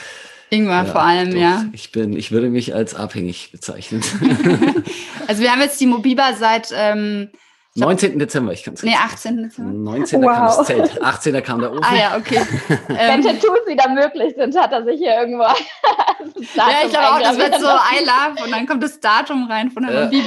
[0.48, 1.40] Ingwer ja, vor allem, doch.
[1.40, 1.66] ja.
[1.72, 4.02] Ich bin, ich würde mich als abhängig bezeichnen.
[5.26, 7.28] also wir haben jetzt die Mobiba seit ähm,
[7.76, 8.18] 19.
[8.18, 9.42] Dezember, ich kann es Nee, 18.
[9.44, 9.70] Dezember.
[9.70, 10.22] 19.
[10.22, 10.32] Wow.
[10.32, 11.42] kam das Zelt, 18.
[11.42, 11.84] kam der Ofen.
[11.84, 12.40] Ah ja, okay.
[12.88, 15.42] Wenn Tattoos wieder möglich sind, hat er sich hier irgendwo
[16.54, 19.70] ja, ich glaube auch, das wird so I love und dann kommt das Datum rein
[19.70, 20.20] von der ja.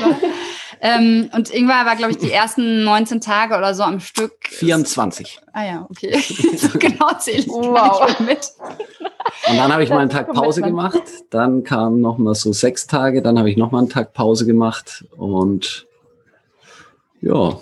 [0.81, 4.33] ähm, und Ingwer war, glaube ich, die ersten 19 Tage oder so am Stück.
[4.47, 5.41] 24.
[5.51, 6.19] Ah ja, okay.
[6.55, 8.19] so genau zähle ich wow.
[8.19, 8.51] mit.
[9.49, 11.01] Und dann habe ich mal einen Tag Pause gemacht.
[11.29, 13.21] Dann kamen noch mal so sechs Tage.
[13.21, 15.87] Dann habe ich noch mal einen Tag Pause gemacht und
[17.21, 17.59] ja.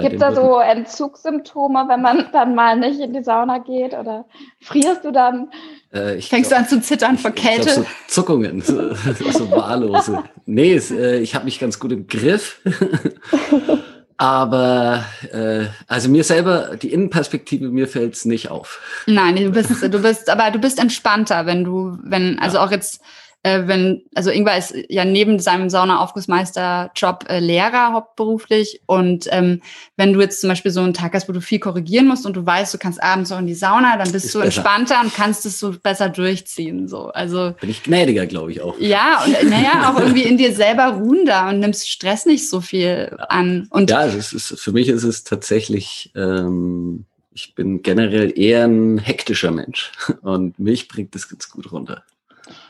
[0.00, 3.92] Gibt es da so Entzugssymptome, wenn man dann mal nicht in die Sauna geht?
[3.92, 4.24] Oder
[4.60, 5.50] frierst du dann?
[5.90, 7.70] Äh, Fängst glaub, du an zu zittern vor Kälte?
[7.70, 8.94] so Zuckungen, so,
[9.30, 10.24] so wahllose.
[10.46, 12.60] nee, es, äh, ich habe mich ganz gut im Griff.
[14.16, 18.80] Aber äh, also mir selber, die Innenperspektive, mir fällt es nicht auf.
[19.06, 22.64] Nein, du bist, du bist, aber du bist entspannter, wenn du, wenn, also ja.
[22.64, 23.00] auch jetzt
[23.44, 29.60] äh, wenn, also Ingwer ist ja neben seinem Saunaaufgussmeister-Job äh, Lehrer hauptberuflich und ähm,
[29.96, 32.34] wenn du jetzt zum Beispiel so einen Tag hast, wo du viel korrigieren musst und
[32.34, 34.46] du weißt, du kannst abends auch in die Sauna, dann bist ist du besser.
[34.46, 36.88] entspannter und kannst es so besser durchziehen.
[36.88, 38.78] So, also bin ich gnädiger, glaube ich auch.
[38.78, 42.62] Ja und äh, naja auch irgendwie in dir selber ruhender und nimmst Stress nicht so
[42.62, 43.66] viel an.
[43.68, 47.04] Und ja, es ist, für mich ist es tatsächlich ähm,
[47.34, 52.04] ich bin generell eher ein hektischer Mensch und mich bringt das ganz gut runter.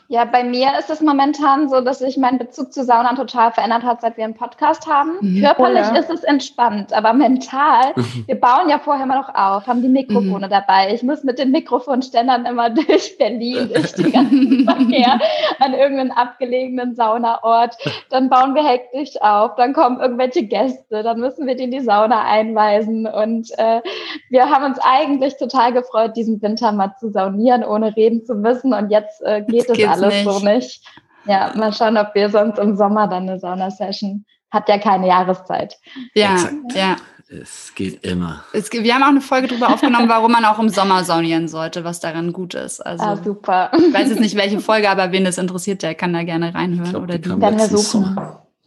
[0.07, 3.83] Ja, bei mir ist es momentan so, dass sich mein Bezug zu Sauna total verändert
[3.83, 5.13] hat, seit wir einen Podcast haben.
[5.19, 5.41] Mhm.
[5.41, 5.99] Körperlich oh, ja.
[5.99, 7.93] ist es entspannt, aber mental,
[8.27, 10.51] wir bauen ja vorher immer noch auf, haben die Mikrofone mhm.
[10.51, 10.93] dabei.
[10.93, 15.19] Ich muss mit den Mikrofonständern immer durch Berlin, durch den ganzen Verkehr
[15.59, 17.75] an irgendeinen abgelegenen Saunaort.
[18.11, 21.79] Dann bauen wir hektisch auf, dann kommen irgendwelche Gäste, dann müssen wir die in die
[21.79, 23.07] Sauna einweisen.
[23.07, 23.81] Und äh,
[24.29, 28.71] wir haben uns eigentlich total gefreut, diesen Winter mal zu saunieren, ohne reden zu müssen.
[28.71, 30.25] Und jetzt äh, geht es alles nicht.
[30.25, 30.81] so nicht.
[31.25, 34.25] Ja, mal schauen, ob wir sonst im Sommer dann eine Sauna-Session.
[34.51, 35.75] Hat ja keine Jahreszeit.
[36.13, 36.75] Ja, Exakt.
[36.75, 36.95] ja.
[37.27, 38.43] Es geht immer.
[38.53, 41.83] Es, wir haben auch eine Folge darüber aufgenommen, warum man auch im Sommer saunieren sollte,
[41.83, 42.85] was daran gut ist.
[42.85, 43.71] Also, ah, super.
[43.75, 46.91] Ich weiß jetzt nicht, welche Folge, aber wen das interessiert, der kann da gerne reinhören.
[46.91, 47.27] Glaub, oder die.
[47.27, 47.41] die.
[47.41, 48.15] Werden wir suchen.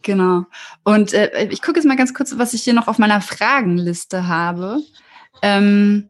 [0.01, 0.43] Genau.
[0.83, 4.27] Und äh, ich gucke jetzt mal ganz kurz, was ich hier noch auf meiner Fragenliste
[4.27, 4.79] habe.
[5.41, 6.09] Ähm,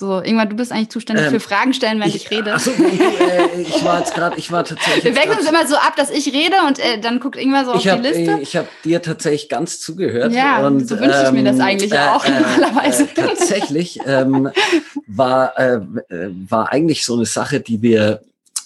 [0.00, 2.54] So, irgendwann, du bist eigentlich zuständig ähm, für Fragen stellen, wenn ich, ich rede.
[2.54, 5.02] Achso, äh, ich war jetzt gerade, ich war tatsächlich.
[5.02, 7.72] Wir wechseln uns immer so ab, dass ich rede und äh, dann guckt irgendwann so
[7.72, 8.30] auf hab, die Liste.
[8.30, 10.32] Äh, ich habe dir tatsächlich ganz zugehört.
[10.32, 13.02] Ja, und, so wünsche ich mir das ähm, eigentlich äh, auch normalerweise.
[13.02, 14.50] Äh, tatsächlich ähm,
[15.08, 15.80] war, äh,
[16.48, 18.20] war eigentlich so eine Sache, die wir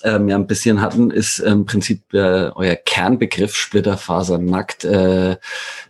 [0.05, 4.85] ähm, ja ein bisschen hatten, ist im Prinzip äh, euer Kernbegriff Splitterfaser nackt.
[4.85, 5.37] Äh, äh,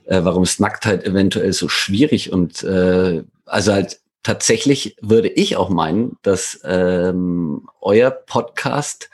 [0.07, 6.16] warum ist Nacktheit eventuell so schwierig und äh, also halt tatsächlich würde ich auch meinen,
[6.22, 9.11] dass ähm, euer Podcast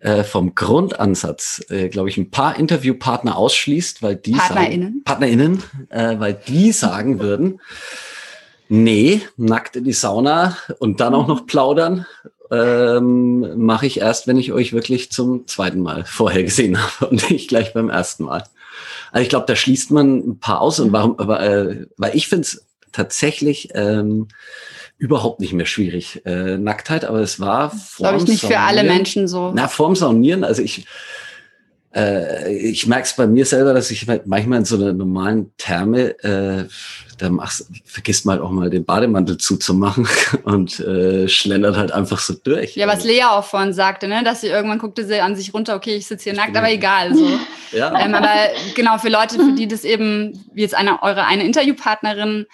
[0.00, 5.62] äh, vom Grundansatz, äh, glaube ich, ein paar Interviewpartner ausschließt, weil die PartnerInnen, sagen, PartnerInnen,
[5.90, 7.60] äh, weil die sagen würden,
[8.68, 12.06] nee, nackt in die Sauna und dann auch noch plaudern
[12.50, 17.30] ähm, mache ich erst, wenn ich euch wirklich zum zweiten Mal vorher gesehen habe und
[17.30, 18.44] nicht gleich beim ersten Mal.
[19.12, 22.28] Also ich glaube, da schließt man ein paar aus und warum, aber, äh, weil ich
[22.28, 22.66] finde es
[22.96, 24.28] tatsächlich ähm,
[24.98, 26.22] überhaupt nicht mehr schwierig.
[26.24, 29.52] Äh, Nacktheit, aber es war Glaube ich nicht Saunieren, für alle Menschen so.
[29.54, 30.86] Na, vorm Saunieren, also ich,
[31.94, 36.18] äh, ich merke es bei mir selber, dass ich manchmal in so einer normalen Therme,
[36.24, 36.64] äh,
[37.18, 40.06] da machst, vergisst mal auch mal den Bademantel zuzumachen
[40.44, 42.76] und äh, schlendert halt einfach so durch.
[42.76, 45.54] Ja, was also Lea auch vorhin sagte, ne, dass sie irgendwann guckte sie an sich
[45.54, 47.14] runter, okay, ich sitze hier nackt, aber egal.
[47.14, 47.26] So.
[47.72, 47.98] ja.
[47.98, 48.32] Ähm, aber
[48.74, 52.46] genau, für Leute, für die das eben, wie jetzt eine, eure eine Interviewpartnerin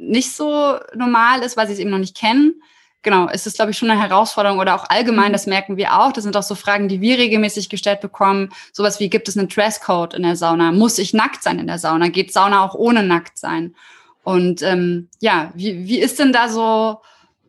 [0.00, 2.62] nicht so normal ist, weil sie es eben noch nicht kennen.
[3.02, 5.32] Genau, ist es, glaube ich, schon eine Herausforderung oder auch allgemein, mhm.
[5.32, 6.12] das merken wir auch.
[6.12, 8.50] Das sind auch so Fragen, die wir regelmäßig gestellt bekommen.
[8.72, 10.72] Sowas wie, gibt es einen Dresscode in der Sauna?
[10.72, 12.08] Muss ich nackt sein in der Sauna?
[12.08, 13.74] Geht Sauna auch ohne nackt sein?
[14.22, 17.00] Und ähm, ja, wie, wie ist denn da so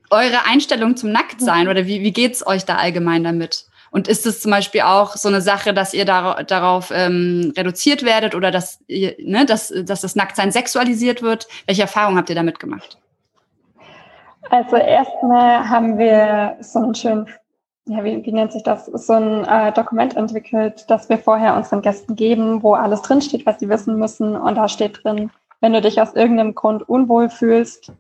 [0.10, 3.66] eure Einstellung zum Nacktsein oder wie, wie geht's euch da allgemein damit?
[3.92, 8.04] Und ist es zum Beispiel auch so eine Sache, dass ihr dar darauf ähm, reduziert
[8.04, 11.48] werdet oder dass, ihr, ne, dass, dass das Nacktsein sexualisiert wird?
[11.66, 12.98] Welche Erfahrungen habt ihr damit gemacht?
[14.50, 17.28] Also erstmal haben wir so einen schönen,
[17.86, 21.82] ja, wie, wie nennt sich das, so ein äh, Dokument entwickelt, das wir vorher unseren
[21.82, 24.38] Gästen geben, wo alles drinsteht, was sie wissen müssen.
[24.38, 27.92] Und da steht drin, wenn du dich aus irgendeinem Grund unwohl fühlst,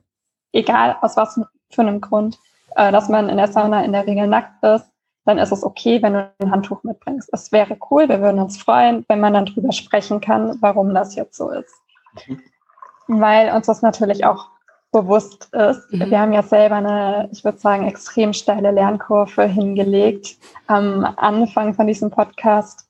[0.53, 2.39] egal aus was für einem Grund,
[2.77, 4.90] äh, dass man in der Sauna in der Regel nackt ist,
[5.25, 7.29] dann ist es okay, wenn du ein Handtuch mitbringst.
[7.31, 11.15] Es wäre cool, wir würden uns freuen, wenn man dann drüber sprechen kann, warum das
[11.15, 11.73] jetzt so ist.
[12.27, 12.41] Mhm.
[13.07, 14.47] Weil uns das natürlich auch
[14.91, 15.91] bewusst ist.
[15.91, 16.09] Mhm.
[16.09, 20.37] Wir haben ja selber eine, ich würde sagen, extrem steile Lernkurve hingelegt.
[20.67, 22.87] Am Anfang von diesem Podcast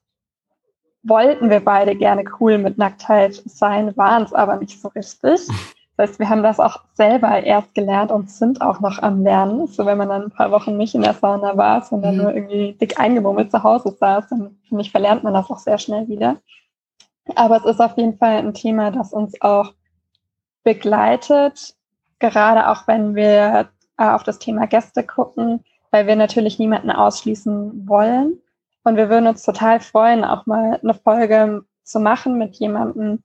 [1.03, 5.47] wollten wir beide gerne cool mit Nacktheit sein, waren es aber nicht so richtig.
[6.01, 9.67] Heißt, wir haben das auch selber erst gelernt und sind auch noch am Lernen.
[9.67, 12.23] So, wenn man dann ein paar Wochen nicht in der Sauna war, sondern mhm.
[12.23, 15.77] nur irgendwie dick eingebummelt zu Hause saß, dann finde ich, verlernt man das auch sehr
[15.77, 16.37] schnell wieder.
[17.35, 19.73] Aber es ist auf jeden Fall ein Thema, das uns auch
[20.63, 21.75] begleitet,
[22.17, 27.87] gerade auch wenn wir äh, auf das Thema Gäste gucken, weil wir natürlich niemanden ausschließen
[27.87, 28.39] wollen.
[28.83, 33.21] Und wir würden uns total freuen, auch mal eine Folge zu machen mit jemandem,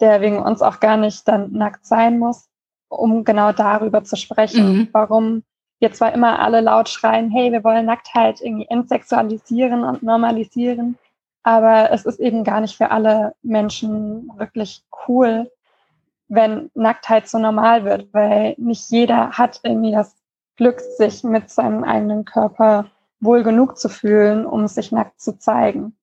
[0.00, 2.48] der wegen uns auch gar nicht dann nackt sein muss,
[2.88, 4.88] um genau darüber zu sprechen, mhm.
[4.92, 5.42] warum
[5.78, 10.98] wir zwar immer alle laut schreien, hey, wir wollen Nacktheit irgendwie entsexualisieren und normalisieren,
[11.42, 15.50] aber es ist eben gar nicht für alle Menschen wirklich cool,
[16.28, 20.14] wenn Nacktheit so normal wird, weil nicht jeder hat irgendwie das
[20.56, 22.86] Glück, sich mit seinem eigenen Körper
[23.18, 25.96] wohl genug zu fühlen, um sich nackt zu zeigen.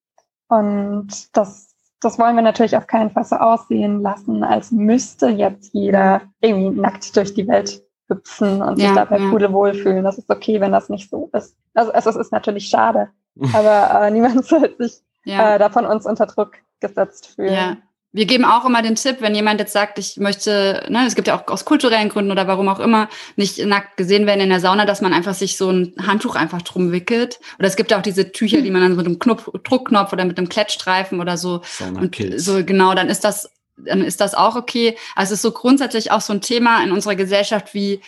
[0.48, 1.67] Und das,
[2.02, 6.80] das wollen wir natürlich auf keinen Fall so aussehen lassen, als müsste jetzt jeder irgendwie
[6.80, 9.30] nackt durch die Welt hüpfen und sich dabei ja.
[9.30, 10.04] coole wohlfühlen.
[10.04, 11.58] Das ist okay, wenn das nicht so ist.
[11.74, 13.10] Also, also es ist natürlich schade,
[13.54, 15.56] aber äh, niemand soll sich ja.
[15.56, 17.54] äh, da von uns unter Druck gesetzt fühlen.
[17.54, 17.78] Ja.
[18.18, 21.28] Wir geben auch immer den Tipp, wenn jemand jetzt sagt, ich möchte, ne, es gibt
[21.28, 24.60] ja auch aus kulturellen Gründen oder warum auch immer, nicht nackt gesehen werden in der
[24.60, 27.40] Sauna, dass man einfach sich so ein Handtuch einfach drum wickelt.
[27.60, 30.26] Oder es gibt ja auch diese Tücher, die man dann mit einem Knopf, Druckknopf oder
[30.26, 31.62] mit einem Klettstreifen oder so.
[32.02, 34.98] Und so genau, dann ist das, dann ist das auch okay.
[35.16, 38.02] Also es ist so grundsätzlich auch so ein Thema in unserer Gesellschaft wie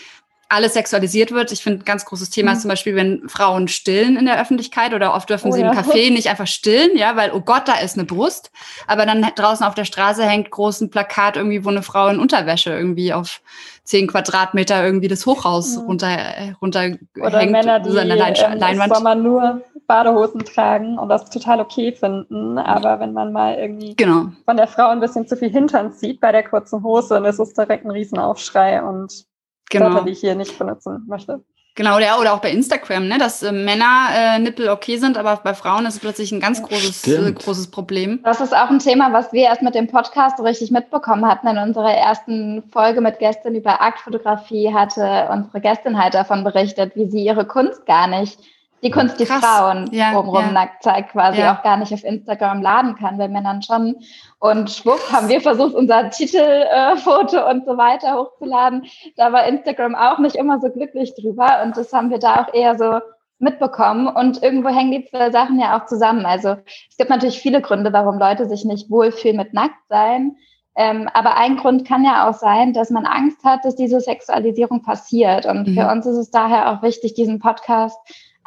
[0.49, 1.51] alles sexualisiert wird.
[1.51, 2.55] Ich finde, ein ganz großes Thema mhm.
[2.55, 5.69] ist zum Beispiel, wenn Frauen stillen in der Öffentlichkeit oder oft dürfen oh, sie im
[5.69, 8.51] Café nicht einfach stillen, ja, weil, oh Gott, da ist eine Brust.
[8.87, 12.71] Aber dann draußen auf der Straße hängt großen Plakat irgendwie, wo eine Frau in Unterwäsche
[12.71, 13.41] irgendwie auf
[13.83, 15.85] zehn Quadratmeter irgendwie das Hochhaus mhm.
[15.85, 16.17] runter,
[16.61, 17.51] runter Oder hängt.
[17.51, 22.57] Männer, die ähm, im Sommer nur Badehosen tragen und das total okay finden.
[22.57, 24.27] Aber wenn man mal irgendwie genau.
[24.45, 27.39] von der Frau ein bisschen zu viel Hintern sieht bei der kurzen Hose, dann ist
[27.39, 29.28] es direkt ein Riesenaufschrei und
[29.69, 29.89] genau.
[29.89, 31.43] Wörter, die ich hier nicht benutzen möchte.
[31.79, 35.37] Genau, ja, oder auch bei Instagram, ne, dass äh, Männer äh, Nippel okay sind, aber
[35.37, 38.19] bei Frauen ist es plötzlich ein ganz großes, äh, großes Problem.
[38.23, 41.47] Das ist auch ein Thema, was wir erst mit dem Podcast so richtig mitbekommen hatten.
[41.47, 47.09] In unserer ersten Folge mit Gästen über Aktfotografie hatte unsere Gästin halt davon berichtet, wie
[47.09, 48.39] sie ihre Kunst gar nicht
[48.83, 49.43] die Kunst, die Krass.
[49.43, 50.51] Frauen ja, obenrum ja.
[50.51, 51.55] nackt zeigt, quasi ja.
[51.55, 53.95] auch gar nicht auf Instagram laden kann, bei Männern schon.
[54.39, 58.85] Und schwupp haben wir versucht, unser Titelfoto äh, und so weiter hochzuladen.
[59.17, 62.53] Da war Instagram auch nicht immer so glücklich drüber und das haben wir da auch
[62.53, 62.99] eher so
[63.39, 64.07] mitbekommen.
[64.07, 66.25] Und irgendwo hängen die zwei Sachen ja auch zusammen.
[66.25, 66.57] Also
[66.89, 70.35] es gibt natürlich viele Gründe, warum Leute sich nicht wohlfühlen mit Nacktsein.
[70.75, 74.81] Ähm, aber ein Grund kann ja auch sein, dass man Angst hat, dass diese Sexualisierung
[74.81, 75.45] passiert.
[75.45, 75.73] Und mhm.
[75.73, 77.97] für uns ist es daher auch wichtig, diesen Podcast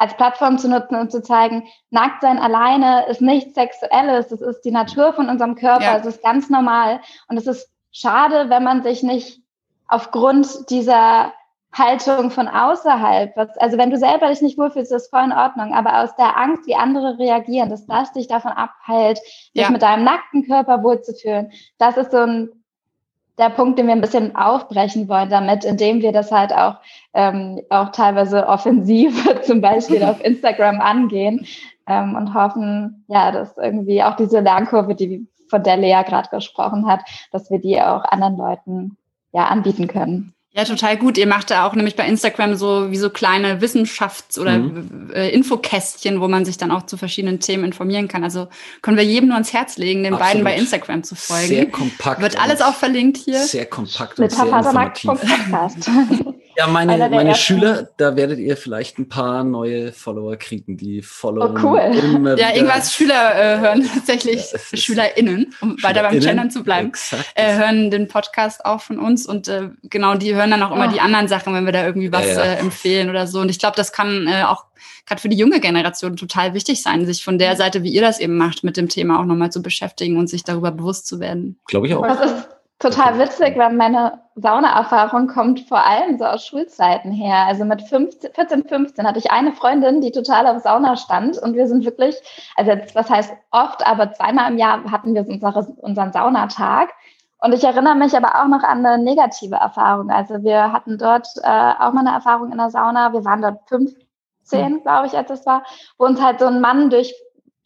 [0.03, 4.71] als Plattform zu nutzen und zu zeigen, Nacktsein alleine ist nichts Sexuelles, es ist die
[4.71, 5.97] Natur von unserem Körper, ja.
[5.97, 9.39] es ist ganz normal und es ist schade, wenn man sich nicht
[9.87, 11.31] aufgrund dieser
[11.71, 15.31] Haltung von außerhalb, was, also wenn du selber dich nicht wohlfühlst, ist das voll in
[15.31, 19.19] Ordnung, aber aus der Angst, wie andere reagieren, dass das dich davon abhält,
[19.55, 19.69] dich ja.
[19.69, 22.62] mit deinem nackten Körper wohlzufühlen, das ist so ein
[23.37, 26.75] der Punkt, den wir ein bisschen aufbrechen wollen damit, indem wir das halt auch,
[27.13, 31.45] ähm, auch teilweise offensiv zum Beispiel auf Instagram angehen
[31.87, 36.87] ähm, und hoffen, ja, dass irgendwie auch diese Lernkurve, die von der Lea gerade gesprochen
[36.87, 38.97] hat, dass wir die auch anderen Leuten
[39.31, 40.32] ja anbieten können.
[40.55, 41.17] Ja, total gut.
[41.17, 45.09] Ihr macht da auch nämlich bei Instagram so wie so kleine Wissenschafts- oder mhm.
[45.11, 48.23] äh, Infokästchen, wo man sich dann auch zu verschiedenen Themen informieren kann.
[48.23, 48.47] Also
[48.83, 50.31] können wir jedem nur ans Herz legen, den Absolut.
[50.31, 51.47] beiden bei Instagram zu folgen.
[51.47, 52.21] Sehr kompakt.
[52.21, 53.39] Wird alles auch verlinkt hier.
[53.39, 55.11] Sehr kompakt und sehr informativ.
[56.55, 61.53] Ja, meine, meine Schüler, da werdet ihr vielleicht ein paar neue Follower kriegen, die Follower.
[61.55, 62.35] Oh, cool.
[62.37, 66.91] ja, irgendwas Schüler äh, hören tatsächlich, ja, SchülerInnen, um weiter beim Channel zu bleiben,
[67.35, 70.87] äh, hören den Podcast auch von uns und äh, genau, die hören dann auch immer
[70.87, 70.91] oh.
[70.91, 72.43] die anderen Sachen, wenn wir da irgendwie was ja, ja.
[72.43, 73.39] Äh, empfehlen oder so.
[73.39, 74.65] Und ich glaube, das kann äh, auch
[75.05, 78.19] gerade für die junge Generation total wichtig sein, sich von der Seite, wie ihr das
[78.19, 81.59] eben macht, mit dem Thema auch nochmal zu beschäftigen und sich darüber bewusst zu werden.
[81.67, 82.05] Glaube ich auch.
[82.79, 87.45] Total witzig, weil meine Saunaerfahrung kommt vor allem so aus Schulzeiten her.
[87.47, 91.55] Also mit 15, 14, 15 hatte ich eine Freundin, die total auf Sauna stand und
[91.55, 92.15] wir sind wirklich,
[92.55, 96.89] also jetzt, was heißt oft, aber zweimal im Jahr hatten wir unsere, unseren Saunatag.
[97.39, 100.09] Und ich erinnere mich aber auch noch an eine negative Erfahrung.
[100.09, 103.13] Also wir hatten dort äh, auch mal eine Erfahrung in der Sauna.
[103.13, 104.81] Wir waren dort 15, mhm.
[104.81, 105.63] glaube ich, als es war,
[105.97, 107.13] wo uns halt so ein Mann durch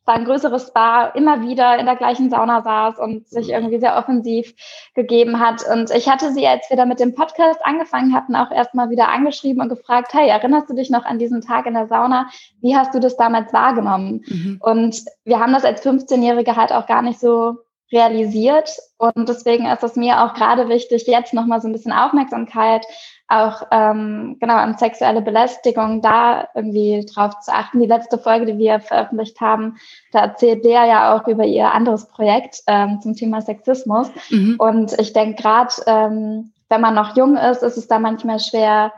[0.08, 3.98] war ein größeres Bar, immer wieder in der gleichen Sauna saß und sich irgendwie sehr
[3.98, 4.54] offensiv
[4.96, 5.64] gegeben hat.
[5.70, 9.10] Und ich hatte sie, als wir da mit dem Podcast angefangen hatten, auch erstmal wieder
[9.10, 12.30] angeschrieben und gefragt, hey, erinnerst du dich noch an diesen Tag in der Sauna?
[12.62, 14.24] Wie hast du das damals wahrgenommen?
[14.28, 14.60] Mhm.
[14.62, 17.58] Und wir haben das als 15-Jährige halt auch gar nicht so
[17.92, 18.70] realisiert.
[18.98, 22.86] Und deswegen ist es mir auch gerade wichtig, jetzt nochmal so ein bisschen Aufmerksamkeit
[23.28, 27.80] auch ähm, genau an sexuelle Belästigung da irgendwie drauf zu achten.
[27.80, 29.78] Die letzte Folge, die wir veröffentlicht haben,
[30.12, 34.10] da erzählt Lea ja auch über ihr anderes Projekt ähm, zum Thema Sexismus.
[34.30, 34.56] Mhm.
[34.58, 38.94] Und ich denke gerade, ähm, wenn man noch jung ist, ist es da manchmal schwer,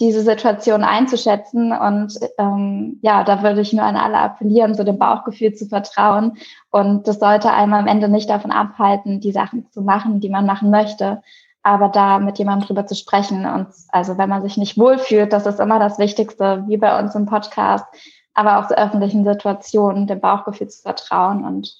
[0.00, 1.72] diese Situation einzuschätzen.
[1.72, 6.38] Und ähm, ja, da würde ich nur an alle appellieren, so dem Bauchgefühl zu vertrauen.
[6.70, 10.46] Und das sollte einem am Ende nicht davon abhalten, die Sachen zu machen, die man
[10.46, 11.22] machen möchte
[11.62, 15.46] aber da mit jemandem drüber zu sprechen und also wenn man sich nicht wohlfühlt, das
[15.46, 17.84] ist immer das Wichtigste, wie bei uns im Podcast,
[18.34, 21.74] aber auch zu öffentlichen Situationen, dem Bauchgefühl zu vertrauen und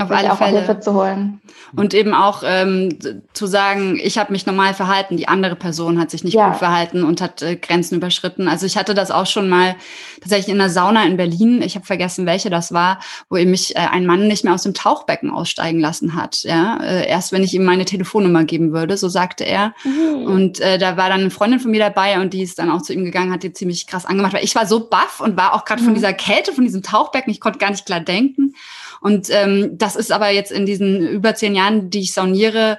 [0.00, 0.58] auf alle auch Fälle.
[0.58, 1.40] Hilfe zu holen.
[1.74, 2.98] Und eben auch ähm,
[3.32, 6.50] zu sagen, ich habe mich normal verhalten, die andere Person hat sich nicht ja.
[6.50, 8.46] gut verhalten und hat äh, Grenzen überschritten.
[8.46, 9.74] Also ich hatte das auch schon mal
[10.20, 13.74] tatsächlich in der Sauna in Berlin, ich habe vergessen, welche das war, wo eben mich
[13.74, 16.44] äh, ein Mann nicht mehr aus dem Tauchbecken aussteigen lassen hat.
[16.44, 16.78] Ja?
[16.80, 19.74] Äh, erst wenn ich ihm meine Telefonnummer geben würde, so sagte er.
[19.82, 20.22] Mhm.
[20.26, 22.82] Und äh, da war dann eine Freundin von mir dabei und die ist dann auch
[22.82, 25.54] zu ihm gegangen, hat die ziemlich krass angemacht, weil ich war so baff und war
[25.54, 25.86] auch gerade mhm.
[25.86, 28.54] von dieser Kälte, von diesem Tauchbecken, ich konnte gar nicht klar denken.
[29.00, 32.78] Und ähm, das ist aber jetzt in diesen über zehn Jahren, die ich sauniere,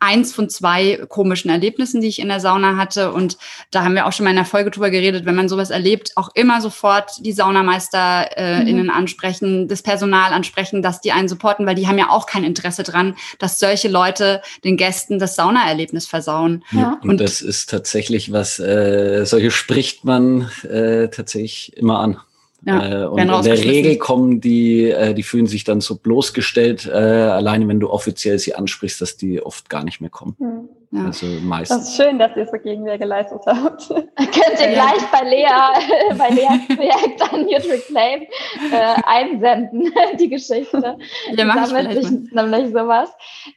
[0.00, 3.12] eins von zwei komischen Erlebnissen, die ich in der Sauna hatte.
[3.12, 3.36] Und
[3.70, 6.12] da haben wir auch schon mal in der Folge drüber geredet, wenn man sowas erlebt,
[6.16, 8.66] auch immer sofort die Saunameister äh, mhm.
[8.66, 12.44] innen ansprechen, das Personal ansprechen, dass die einen supporten, weil die haben ja auch kein
[12.44, 16.64] Interesse dran, dass solche Leute den Gästen das Saunaerlebnis versauen.
[16.72, 16.98] Ja.
[17.02, 22.18] Und, und das ist tatsächlich was, äh, solche spricht man äh, tatsächlich immer an.
[22.64, 26.86] Ja, äh, und in der Regel kommen die, äh, die fühlen sich dann so bloßgestellt,
[26.86, 30.36] äh, alleine wenn du offiziell sie ansprichst, dass die oft gar nicht mehr kommen.
[30.38, 30.68] Mhm.
[30.92, 31.04] Ja.
[31.04, 31.78] Also meistens.
[31.78, 33.88] Das ist schön, dass ihr so gegen mir geleistet habt.
[33.88, 35.46] Könnt ihr gleich bei Lea,
[36.18, 38.22] bei Leas Projekt an NutriClaim
[38.72, 40.98] äh, einsenden, die Geschichte.
[41.36, 43.12] Ja, mach sammelt sich nämlich sowas.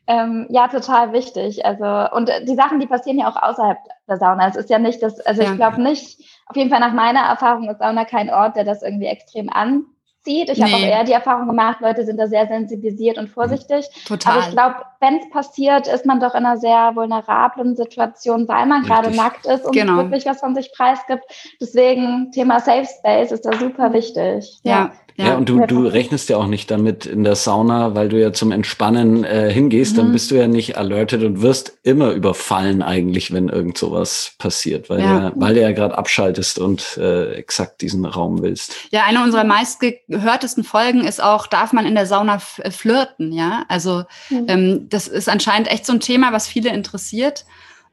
[0.06, 1.66] Ähm, ja, total wichtig.
[1.66, 4.50] Also, und die Sachen, die passieren ja auch außerhalb der Sauna.
[4.50, 5.52] Es ist ja nicht das, also ja.
[5.52, 8.84] ich glaube nicht, auf jeden Fall nach meiner Erfahrung ist Sauna kein Ort, der das
[8.84, 9.86] irgendwie extrem an
[10.24, 10.50] zieht.
[10.50, 10.66] Ich nee.
[10.66, 13.88] habe auch eher die Erfahrung gemacht, Leute sind da sehr sensibilisiert und vorsichtig.
[14.06, 14.34] Total.
[14.34, 18.66] Aber ich glaube, wenn es passiert, ist man doch in einer sehr vulnerablen Situation, weil
[18.66, 19.98] man gerade nackt ist und genau.
[19.98, 21.24] wirklich was von sich preisgibt.
[21.60, 24.60] Deswegen Thema Safe Space ist da super wichtig.
[24.64, 24.72] ja.
[24.72, 24.92] ja.
[25.16, 28.20] Ja, ja, und du, du rechnest ja auch nicht damit in der Sauna, weil du
[28.20, 29.98] ja zum Entspannen äh, hingehst, mhm.
[29.98, 34.90] dann bist du ja nicht alerted und wirst immer überfallen eigentlich, wenn irgend sowas passiert,
[34.90, 35.24] weil, ja.
[35.26, 38.76] Ja, weil du ja gerade abschaltest und äh, exakt diesen Raum willst.
[38.92, 39.44] Ja, eine unserer
[40.14, 43.66] meistgehörtesten Folgen ist auch, darf man in der Sauna äh, flirten, ja?
[43.68, 44.46] Also mhm.
[44.48, 47.46] ähm, das ist anscheinend echt so ein Thema, was viele interessiert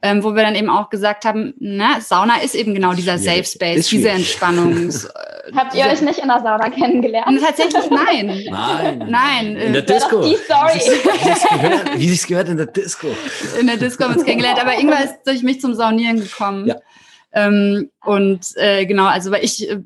[0.02, 3.44] ähm, wo wir dann eben auch gesagt haben, na, Sauna ist eben genau dieser Safe
[3.44, 4.90] Space, diese Entspannung.
[5.50, 7.40] Äh, Habt ihr euch nicht in der Sauna kennengelernt?
[7.40, 8.44] Tatsächlich nein.
[8.48, 9.06] Nein.
[9.09, 9.56] Nein.
[9.56, 10.22] In der Disco.
[10.22, 10.78] Die Story.
[11.96, 13.09] Wie sich's gehört in der Disco.
[13.59, 16.66] In der Disco haben wir uns kennengelernt, aber Ingwer ist durch mich zum Saunieren gekommen.
[16.68, 16.76] Ja.
[17.33, 19.80] Ähm, und äh, genau, also weil ich äh,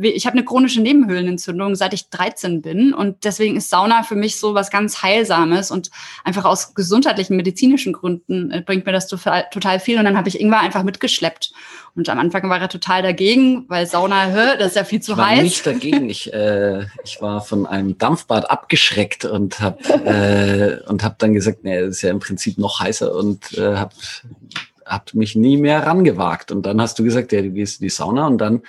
[0.00, 2.94] ich habe eine chronische Nebenhöhlenentzündung, seit ich 13 bin.
[2.94, 5.70] Und deswegen ist Sauna für mich so was ganz Heilsames.
[5.70, 5.90] Und
[6.24, 9.98] einfach aus gesundheitlichen, medizinischen Gründen äh, bringt mir das total, viel.
[9.98, 11.52] Und dann habe ich Ingwer einfach mitgeschleppt.
[11.96, 15.12] Und am Anfang war er total dagegen, weil Sauna, hä, das ist ja viel zu
[15.12, 15.42] ich war heiß.
[15.42, 16.10] nicht dagegen.
[16.10, 21.62] Ich, äh, ich war von einem Dampfbad abgeschreckt und habe äh, und hab dann gesagt,
[21.62, 23.94] nee, das ist ja im Prinzip noch heißer und äh, habe
[24.84, 26.50] hab mich nie mehr rangewagt.
[26.50, 28.62] Und dann hast du gesagt, ja, du gehst in die Sauna und dann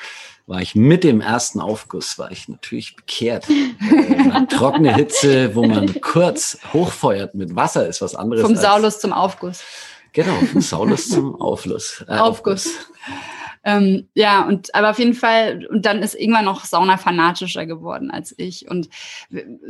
[0.48, 3.48] war ich mit dem ersten Aufguss, war ich natürlich bekehrt.
[3.50, 8.44] äh, trockene Hitze, wo man kurz hochfeuert mit Wasser, ist was anderes.
[8.44, 9.64] Vom Saulus zum Aufguss.
[10.14, 12.06] Genau, vom Saulus zum Aufluss.
[12.08, 12.68] Äh, Aufguss.
[12.68, 12.90] Aufguss.
[13.68, 18.36] Ähm, ja, und aber auf jeden Fall, und dann ist irgendwann noch Sauna-fanatischer geworden als
[18.38, 18.70] ich.
[18.70, 18.90] Und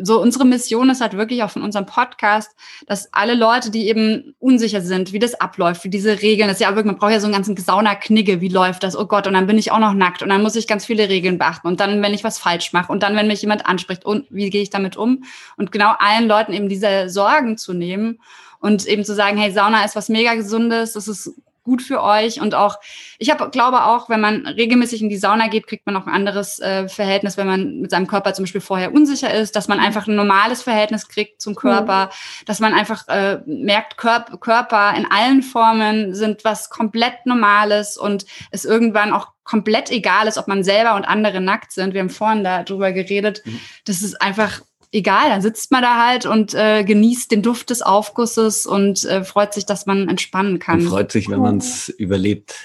[0.01, 2.51] so unsere Mission ist halt wirklich auch von unserem Podcast,
[2.87, 6.61] dass alle Leute, die eben unsicher sind, wie das abläuft, wie diese Regeln, das ist
[6.61, 8.97] ja wirklich, man braucht ja so einen ganzen Sauna-Knigge, wie läuft das?
[8.97, 11.07] Oh Gott, und dann bin ich auch noch nackt und dann muss ich ganz viele
[11.07, 11.67] Regeln beachten.
[11.67, 14.49] Und dann, wenn ich was falsch mache und dann, wenn mich jemand anspricht, und wie
[14.49, 15.23] gehe ich damit um?
[15.55, 18.19] Und genau allen Leuten eben diese Sorgen zu nehmen
[18.59, 21.33] und eben zu sagen, hey, Sauna ist was mega Gesundes, das ist
[21.65, 22.39] gut für euch.
[22.39, 22.77] Und auch,
[23.17, 26.13] ich habe, glaube auch, wenn man regelmäßig in die Sauna geht, kriegt man auch ein
[26.13, 29.79] anderes äh, Verhältnis, wenn man mit seinem Körper zum Beispiel vorher unsicher ist, dass man
[29.79, 29.85] mhm.
[29.85, 32.45] einfach ein normales Verhältnis kriegt zum Körper, mhm.
[32.45, 38.25] dass man einfach äh, merkt, Körp Körper in allen Formen sind was komplett Normales und
[38.51, 41.93] es irgendwann auch komplett egal ist, ob man selber und andere nackt sind.
[41.93, 43.41] Wir haben vorhin darüber geredet.
[43.45, 43.59] Mhm.
[43.85, 47.81] Das ist einfach egal, dann sitzt man da halt und äh, genießt den Duft des
[47.81, 50.81] Aufgusses und äh, freut sich, dass man entspannen kann.
[50.81, 52.55] Und freut sich, wenn man es überlebt.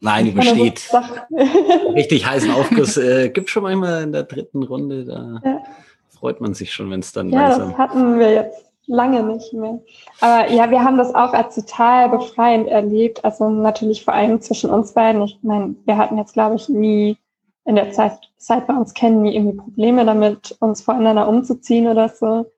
[0.00, 0.90] Nein, übersteht.
[1.94, 5.04] Richtig heißen Aufguss äh, gibt schon manchmal in der dritten Runde.
[5.04, 5.62] Da ja.
[6.08, 7.70] freut man sich schon, wenn es dann ja, langsam.
[7.70, 9.78] Das hatten wir jetzt lange nicht mehr.
[10.20, 13.24] Aber ja, wir haben das auch als total befreiend erlebt.
[13.24, 15.22] Also natürlich vor allem zwischen uns beiden.
[15.22, 17.18] Ich meine, wir hatten jetzt, glaube ich, nie
[17.64, 22.08] in der Zeit, seit wir uns kennen, nie irgendwie Probleme damit, uns voreinander umzuziehen oder
[22.08, 22.50] so.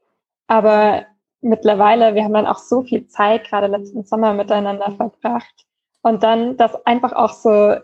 [0.47, 1.05] Aber
[1.41, 5.67] mittlerweile, wir haben dann auch so viel Zeit, gerade letzten Sommer miteinander verbracht.
[6.03, 7.77] Und dann, dass einfach auch so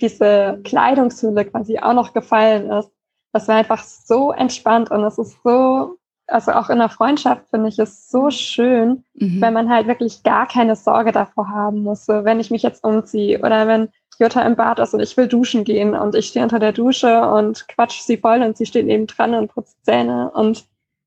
[0.00, 2.90] diese Kleidungshülle quasi auch noch gefallen ist.
[3.32, 7.68] Das war einfach so entspannt und es ist so, also auch in der Freundschaft finde
[7.68, 9.40] ich es so schön, mhm.
[9.40, 12.06] wenn man halt wirklich gar keine Sorge davor haben muss.
[12.06, 13.88] So, wenn ich mich jetzt umziehe oder wenn
[14.18, 17.28] Jutta im Bad ist und ich will duschen gehen und ich stehe unter der Dusche
[17.28, 20.64] und quatsch sie voll und sie steht neben dran und putzt Zähne und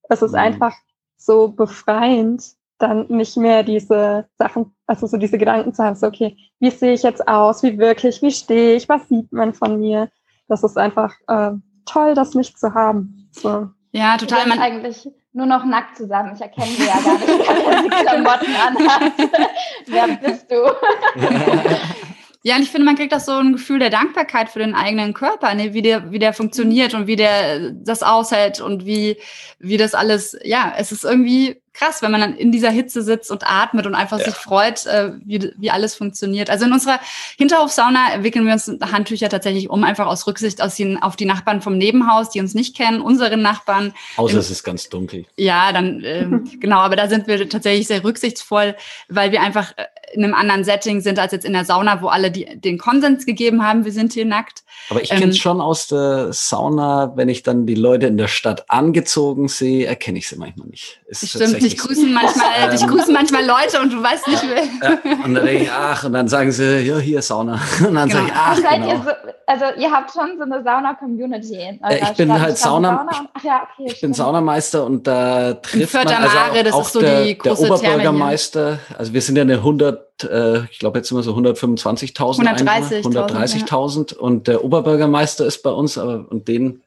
[0.09, 0.39] es ist mhm.
[0.39, 0.75] einfach
[1.17, 2.43] so befreiend,
[2.77, 6.93] dann nicht mehr diese Sachen, also so diese Gedanken zu haben, so okay, wie sehe
[6.93, 10.09] ich jetzt aus, wie wirklich, wie stehe ich, was sieht man von mir?
[10.47, 11.51] Das ist einfach äh,
[11.85, 13.29] toll, das nicht zu haben.
[13.31, 13.69] So.
[13.91, 14.47] Ja, total.
[14.47, 16.33] Man eigentlich nur noch nackt zusammen.
[16.35, 19.11] Ich erkenne sie ja gar nicht, wenn sie Klamotten anhat.
[19.87, 20.55] Wer bist du?
[22.41, 25.13] Ja, und ich finde, man kriegt auch so ein Gefühl der Dankbarkeit für den eigenen
[25.13, 25.73] Körper, ne?
[25.73, 29.17] wie, der, wie der funktioniert und wie der das aushält und wie,
[29.59, 33.31] wie das alles, ja, es ist irgendwie krass, wenn man dann in dieser Hitze sitzt
[33.31, 34.25] und atmet und einfach ja.
[34.25, 36.49] sich freut, äh, wie, wie alles funktioniert.
[36.49, 36.99] Also in unserer
[37.37, 41.61] Hinterhofsauna wickeln wir uns Handtücher tatsächlich um, einfach aus Rücksicht aus den, auf die Nachbarn
[41.61, 43.93] vom Nebenhaus, die uns nicht kennen, unsere Nachbarn.
[44.17, 45.25] Außer es ist ganz dunkel.
[45.37, 46.27] Ja, dann äh,
[46.59, 48.75] genau, aber da sind wir tatsächlich sehr rücksichtsvoll,
[49.07, 52.07] weil wir einfach äh, in einem anderen Setting sind als jetzt in der Sauna, wo
[52.07, 54.63] alle die, den Konsens gegeben haben, wir sind hier nackt.
[54.89, 58.17] Aber ich kenne es ähm, schon aus der Sauna, wenn ich dann die Leute in
[58.17, 60.99] der Stadt angezogen sehe, erkenne ich sie manchmal nicht.
[61.07, 64.63] Ist stimmt, dich grüßen manchmal, dich grüßen manchmal Leute und du weißt nicht wer.
[64.63, 67.59] Ja, und dann denke ich, ach, und dann sagen sie, ja, hier Sauna.
[67.87, 68.21] Und dann genau.
[68.21, 68.87] sage ich, ach, seid genau.
[68.87, 69.09] ihr so,
[69.47, 71.79] also ihr habt schon so eine Sauna-Community.
[71.83, 74.01] Äh, ich bin halt Sauna, Sauna und, ach ja, okay, ich stimmt.
[74.01, 77.63] bin Saunameister und da trifft man also Mare, das auch ist so der, die große
[77.63, 82.41] der Oberbürgermeister, also wir sind ja eine 100, äh, ich glaube jetzt immer so 125.000
[82.41, 84.21] 130.000 130.000 ja.
[84.21, 86.83] und der Oberbürgermeister ist bei uns, aber und den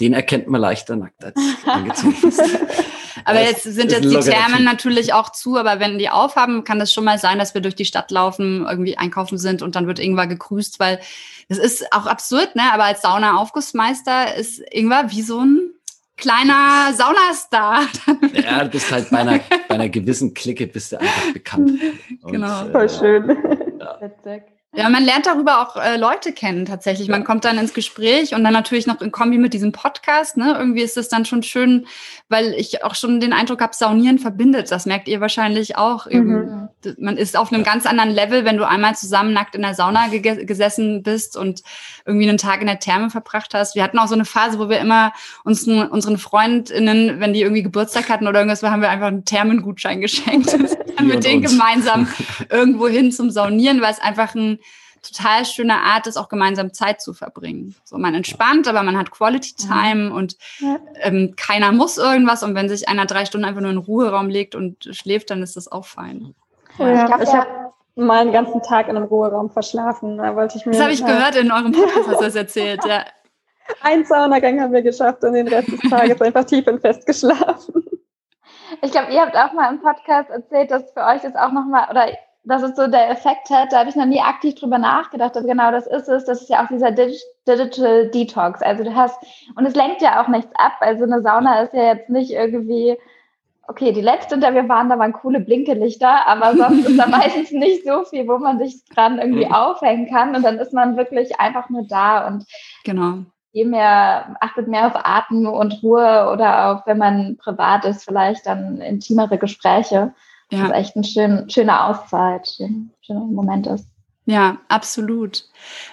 [0.00, 2.32] den erkennt man leichter nackt als angezogen.
[3.24, 6.92] Aber jetzt sind jetzt die Thermen natürlich auch zu, aber wenn die aufhaben, kann das
[6.92, 9.98] schon mal sein, dass wir durch die Stadt laufen, irgendwie einkaufen sind und dann wird
[9.98, 11.00] irgendwann gegrüßt, weil
[11.48, 12.62] das ist auch absurd, ne?
[12.72, 15.70] Aber als Sauna-Aufgussmeister ist irgendwann wie so ein
[16.18, 17.86] kleiner Saunastar.
[18.34, 21.70] ja, du bist halt bei einer, bei einer gewissen Clique bist du einfach bekannt.
[22.22, 22.66] Und, genau.
[22.70, 23.36] Voll äh, schön.
[23.78, 24.48] Ja.
[24.78, 27.08] Ja, man lernt darüber auch äh, Leute kennen tatsächlich.
[27.08, 30.36] Man kommt dann ins Gespräch und dann natürlich noch in Kombi mit diesem Podcast.
[30.36, 30.54] Ne?
[30.56, 31.88] Irgendwie ist es dann schon schön,
[32.28, 34.70] weil ich auch schon den Eindruck habe, Saunieren verbindet.
[34.70, 36.06] Das merkt ihr wahrscheinlich auch.
[36.08, 36.68] Mhm.
[36.96, 40.06] Man ist auf einem ganz anderen Level, wenn du einmal zusammen nackt in der Sauna
[40.06, 41.64] ge gesessen bist und
[42.06, 43.74] irgendwie einen Tag in der Therme verbracht hast.
[43.74, 45.12] Wir hatten auch so eine Phase, wo wir immer
[45.42, 50.00] uns unseren FreundInnen, wenn die irgendwie Geburtstag hatten oder irgendwas, haben wir einfach einen Thermengutschein
[50.00, 50.56] geschenkt.
[51.02, 52.08] mit denen gemeinsam
[52.50, 54.58] irgendwo hin zum Saunieren, weil es einfach ein
[55.02, 57.74] total schöne Art ist, auch gemeinsam Zeit zu verbringen.
[57.84, 60.36] So, man entspannt, aber man hat Quality Time und
[61.02, 62.42] ähm, keiner muss irgendwas.
[62.42, 65.42] Und wenn sich einer drei Stunden einfach nur in den Ruheraum legt und schläft, dann
[65.42, 66.34] ist das auch fein.
[66.78, 70.18] Ja, ich, ich habe mal einen ganzen Tag in einem Ruheraum verschlafen.
[70.18, 73.04] Da wollte ich mir das habe ich gehört in eurem Podcast, du das erzählt, ja.
[73.82, 77.84] Ein Saunagang haben wir geschafft und den Rest des Tages einfach tief und fest geschlafen.
[78.80, 81.86] Ich glaube, ihr habt auch mal im Podcast erzählt, dass für euch das auch nochmal,
[81.90, 82.06] oder
[82.48, 85.46] dass es so der Effekt hat, da habe ich noch nie aktiv drüber nachgedacht, aber
[85.46, 86.24] genau das ist es.
[86.24, 88.62] Das ist ja auch dieser Digital Detox.
[88.62, 89.18] Also du hast,
[89.54, 90.72] und es lenkt ja auch nichts ab.
[90.80, 92.96] Also eine Sauna ist ja jetzt nicht irgendwie,
[93.66, 97.06] okay, die letzte, in der wir waren, da waren coole Blinkelichter, aber sonst ist da
[97.06, 99.52] meistens nicht so viel, wo man sich dran irgendwie mhm.
[99.52, 100.34] aufhängen kann.
[100.34, 102.46] Und dann ist man wirklich einfach nur da und
[102.84, 103.24] genau.
[103.52, 108.46] Je mehr, achtet mehr auf Atem und Ruhe oder auch, wenn man privat ist, vielleicht
[108.46, 110.14] dann intimere Gespräche
[110.50, 110.68] ja.
[110.68, 113.86] das echt eine schön, schöne Auszeit, ein schöner Moment ist.
[114.28, 115.44] Ja, absolut.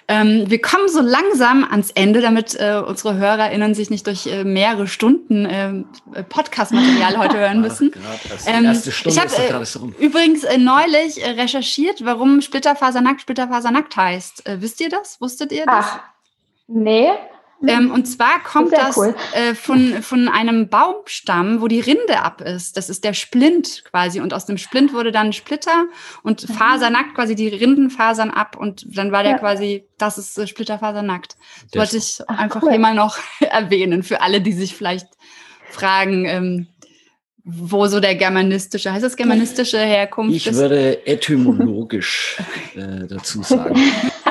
[0.10, 4.44] Ähm, wir kommen so langsam ans Ende, damit äh, unsere HörerInnen sich nicht durch äh,
[4.44, 5.74] mehrere Stunden äh,
[6.28, 7.94] Podcast-Material heute hören müssen.
[8.46, 14.44] Ähm, ich habe äh, übrigens äh, neulich äh, recherchiert, warum Splitterfasernackt Splitterfasernackt heißt.
[14.58, 15.22] wisst ihr das?
[15.22, 15.86] Wusstet ihr das?
[15.88, 16.00] Ach,
[16.68, 17.12] nee.
[17.68, 19.16] Ähm, und zwar kommt das, cool.
[19.34, 22.78] äh, von, von einem Baumstamm, wo die Rinde ab ist.
[22.78, 24.20] Das ist der Splint quasi.
[24.20, 25.86] Und aus dem Splint wurde dann ein Splitter
[26.24, 26.54] und mhm.
[26.54, 28.58] fasernackt quasi die Rindenfasern ab.
[28.58, 29.38] Und dann war der ja.
[29.38, 31.38] quasi, das ist äh, Splitterfasernackt.
[31.72, 32.72] Das wollte ich Ach, einfach cool.
[32.72, 35.08] hier mal noch erwähnen für alle, die sich vielleicht
[35.72, 36.68] fragen, ähm,
[37.46, 40.54] wo so der germanistische, heißt das germanistische Herkunft ich ist?
[40.54, 42.38] Ich würde etymologisch
[42.76, 43.76] äh, dazu sagen.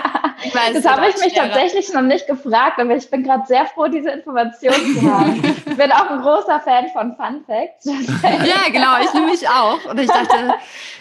[0.55, 3.89] Weiß, das habe ich mich tatsächlich noch nicht gefragt, aber ich bin gerade sehr froh,
[3.89, 5.43] diese Information zu haben.
[5.67, 7.85] ich bin auch ein großer Fan von Fun Facts.
[8.23, 9.85] ja, genau, ich nehme mich auch.
[9.91, 10.55] Und ich dachte,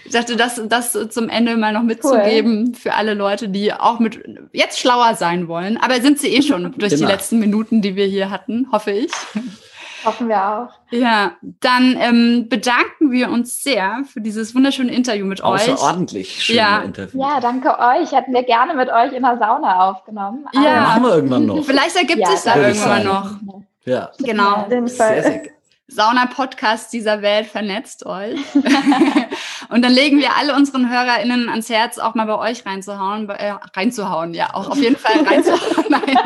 [0.06, 2.76] ich dachte das, das zum Ende mal noch mitzugeben cool.
[2.76, 5.78] für alle Leute, die auch mit jetzt schlauer sein wollen.
[5.78, 7.06] Aber sind sie eh schon durch genau.
[7.06, 9.12] die letzten Minuten, die wir hier hatten, hoffe ich.
[10.06, 10.70] Hoffen wir auch.
[10.91, 15.72] Ja, dann ähm, bedanken wir uns sehr für dieses wunderschöne Interview mit euch.
[15.72, 16.82] Außerordentlich schöne ja.
[16.82, 17.22] Interview.
[17.22, 18.12] Ja, danke euch.
[18.12, 20.45] Hätten wir gerne mit euch in der Sauna aufgenommen.
[20.54, 21.64] ja, machen wir irgendwann noch.
[21.64, 23.32] Vielleicht ergibt ja, sich da irgendwann noch.
[23.86, 24.12] Ja.
[24.20, 24.68] Genau.
[24.70, 25.43] Sehr, sehr
[25.88, 28.39] Sauna-Podcast dieser Welt vernetzt euch.
[29.70, 33.53] und dann legen wir alle unseren HörerInnen ans Herz, auch mal bei euch reinzuhauen, äh,
[33.76, 36.18] reinzuhauen, ja, auch auf jeden Fall reinzuhauen, nein,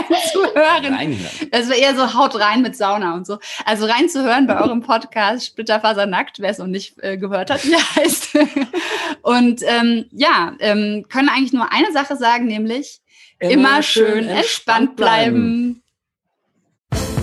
[0.00, 0.94] reinzuhören.
[0.94, 1.48] Reinhören.
[1.50, 3.38] Das wäre eher so haut rein mit Sauna und so.
[3.64, 7.72] Also reinzuhören bei eurem Podcast Splitterfaser nackt, wer es noch nicht äh, gehört hat, wie
[7.72, 8.38] er heißt.
[9.22, 13.00] und ähm, ja, ähm, können eigentlich nur eine Sache sagen, nämlich
[13.38, 15.81] immer, immer schön entspannt bleiben.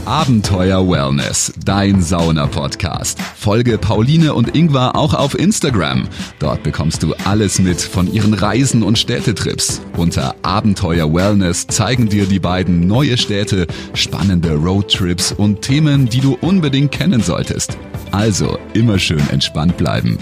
[0.10, 3.22] Abenteuer Wellness, dein Sauna-Podcast.
[3.22, 6.08] Folge Pauline und Ingvar auch auf Instagram.
[6.40, 9.82] Dort bekommst du alles mit von ihren Reisen und Städtetrips.
[9.98, 16.36] Unter Abenteuer Wellness zeigen dir die beiden neue Städte, spannende Roadtrips und Themen, die du
[16.42, 17.78] unbedingt kennen solltest.
[18.10, 20.18] Also immer schön entspannt bleiben.